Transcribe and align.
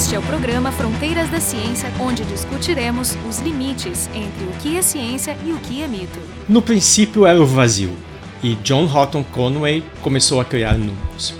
Este 0.00 0.14
é 0.14 0.18
o 0.18 0.22
programa 0.22 0.72
Fronteiras 0.72 1.28
da 1.28 1.38
Ciência, 1.38 1.92
onde 2.00 2.24
discutiremos 2.24 3.18
os 3.28 3.38
limites 3.40 4.08
entre 4.14 4.44
o 4.46 4.52
que 4.62 4.78
é 4.78 4.80
ciência 4.80 5.36
e 5.44 5.52
o 5.52 5.58
que 5.58 5.82
é 5.82 5.86
mito. 5.86 6.18
No 6.48 6.62
princípio 6.62 7.26
era 7.26 7.38
o 7.38 7.44
vazio, 7.44 7.94
e 8.42 8.54
John 8.54 8.88
Houghton 8.90 9.22
Conway 9.22 9.84
começou 10.00 10.40
a 10.40 10.44
criar 10.46 10.78
números. 10.78 11.34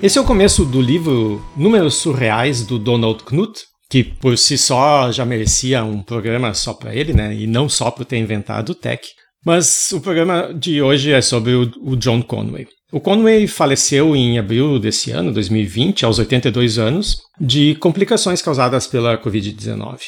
Esse 0.00 0.16
é 0.16 0.20
o 0.20 0.24
começo 0.24 0.64
do 0.64 0.80
livro 0.80 1.44
Números 1.56 1.96
Surreais 1.96 2.64
do 2.64 2.78
Donald 2.78 3.24
Knuth, 3.24 3.62
que 3.90 4.04
por 4.04 4.38
si 4.38 4.56
só 4.56 5.10
já 5.10 5.24
merecia 5.24 5.82
um 5.82 6.00
programa 6.00 6.54
só 6.54 6.74
para 6.74 6.94
ele, 6.94 7.12
né? 7.12 7.34
E 7.34 7.48
não 7.48 7.68
só 7.68 7.90
por 7.90 8.04
ter 8.04 8.18
inventado 8.18 8.70
o 8.70 8.74
tech. 8.76 9.02
Mas 9.44 9.90
o 9.90 10.00
programa 10.00 10.54
de 10.54 10.80
hoje 10.80 11.12
é 11.12 11.20
sobre 11.20 11.52
o, 11.52 11.96
John 11.96 12.22
Conway. 12.22 12.68
O 12.90 13.00
Conway 13.00 13.46
faleceu 13.46 14.16
em 14.16 14.38
abril 14.38 14.78
desse 14.78 15.10
ano, 15.10 15.30
2020, 15.30 16.06
aos 16.06 16.18
82 16.18 16.78
anos, 16.78 17.18
de 17.38 17.74
complicações 17.74 18.40
causadas 18.40 18.86
pela 18.86 19.22
Covid-19. 19.22 19.98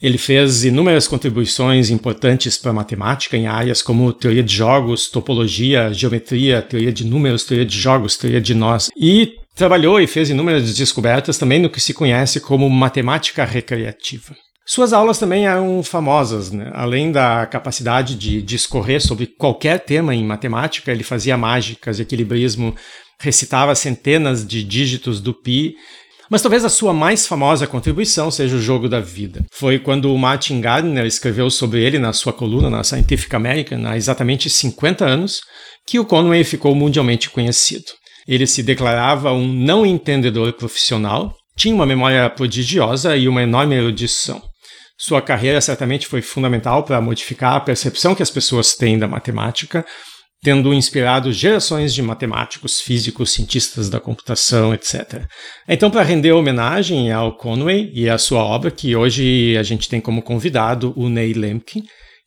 Ele 0.00 0.16
fez 0.16 0.64
inúmeras 0.64 1.08
contribuições 1.08 1.90
importantes 1.90 2.56
para 2.56 2.70
a 2.70 2.74
matemática 2.74 3.36
em 3.36 3.48
áreas 3.48 3.82
como 3.82 4.12
teoria 4.12 4.42
de 4.42 4.54
jogos, 4.54 5.08
topologia, 5.08 5.92
geometria, 5.92 6.62
teoria 6.62 6.92
de 6.92 7.04
números, 7.04 7.42
teoria 7.42 7.66
de 7.66 7.76
jogos, 7.76 8.16
teoria 8.16 8.40
de 8.40 8.54
nós, 8.54 8.88
e 8.96 9.34
trabalhou 9.56 10.00
e 10.00 10.06
fez 10.06 10.30
inúmeras 10.30 10.76
descobertas 10.76 11.38
também 11.38 11.58
no 11.58 11.70
que 11.70 11.80
se 11.80 11.92
conhece 11.92 12.38
como 12.38 12.70
matemática 12.70 13.44
recreativa. 13.44 14.32
Suas 14.74 14.94
aulas 14.94 15.18
também 15.18 15.46
eram 15.46 15.82
famosas, 15.82 16.50
né? 16.50 16.70
além 16.72 17.12
da 17.12 17.44
capacidade 17.44 18.14
de 18.14 18.40
discorrer 18.40 19.02
sobre 19.02 19.26
qualquer 19.26 19.78
tema 19.80 20.14
em 20.14 20.24
matemática, 20.24 20.90
ele 20.90 21.04
fazia 21.04 21.36
mágicas, 21.36 22.00
equilibrismo, 22.00 22.74
recitava 23.20 23.74
centenas 23.74 24.46
de 24.46 24.64
dígitos 24.64 25.20
do 25.20 25.34
pi. 25.34 25.74
Mas 26.30 26.40
talvez 26.40 26.64
a 26.64 26.70
sua 26.70 26.94
mais 26.94 27.26
famosa 27.26 27.66
contribuição 27.66 28.30
seja 28.30 28.56
o 28.56 28.62
jogo 28.62 28.88
da 28.88 28.98
vida. 28.98 29.44
Foi 29.52 29.78
quando 29.78 30.10
o 30.10 30.16
Martin 30.16 30.58
Gardner 30.62 31.04
escreveu 31.04 31.50
sobre 31.50 31.84
ele 31.84 31.98
na 31.98 32.14
sua 32.14 32.32
coluna 32.32 32.70
na 32.70 32.82
Scientific 32.82 33.36
American 33.36 33.84
há 33.84 33.98
exatamente 33.98 34.48
50 34.48 35.04
anos 35.04 35.42
que 35.86 35.98
o 35.98 36.04
Conway 36.06 36.44
ficou 36.44 36.74
mundialmente 36.74 37.28
conhecido. 37.28 37.92
Ele 38.26 38.46
se 38.46 38.62
declarava 38.62 39.34
um 39.34 39.46
não 39.46 39.84
entendedor 39.84 40.50
profissional, 40.54 41.36
tinha 41.58 41.74
uma 41.74 41.84
memória 41.84 42.30
prodigiosa 42.30 43.14
e 43.14 43.28
uma 43.28 43.42
enorme 43.42 43.74
erudição. 43.74 44.50
Sua 45.04 45.20
carreira 45.20 45.60
certamente 45.60 46.06
foi 46.06 46.22
fundamental 46.22 46.84
para 46.84 47.00
modificar 47.00 47.56
a 47.56 47.60
percepção 47.60 48.14
que 48.14 48.22
as 48.22 48.30
pessoas 48.30 48.76
têm 48.76 48.96
da 48.96 49.08
matemática, 49.08 49.84
tendo 50.40 50.72
inspirado 50.72 51.32
gerações 51.32 51.92
de 51.92 52.00
matemáticos, 52.00 52.80
físicos, 52.80 53.32
cientistas 53.32 53.90
da 53.90 53.98
computação, 53.98 54.72
etc. 54.72 55.24
Então, 55.68 55.90
para 55.90 56.04
render 56.04 56.30
homenagem 56.30 57.10
ao 57.10 57.36
Conway 57.36 57.90
e 57.92 58.08
à 58.08 58.16
sua 58.16 58.44
obra, 58.44 58.70
que 58.70 58.94
hoje 58.94 59.56
a 59.58 59.64
gente 59.64 59.88
tem 59.88 60.00
como 60.00 60.22
convidado 60.22 60.92
o 60.96 61.08
Ney 61.08 61.32
Lemke, 61.32 61.82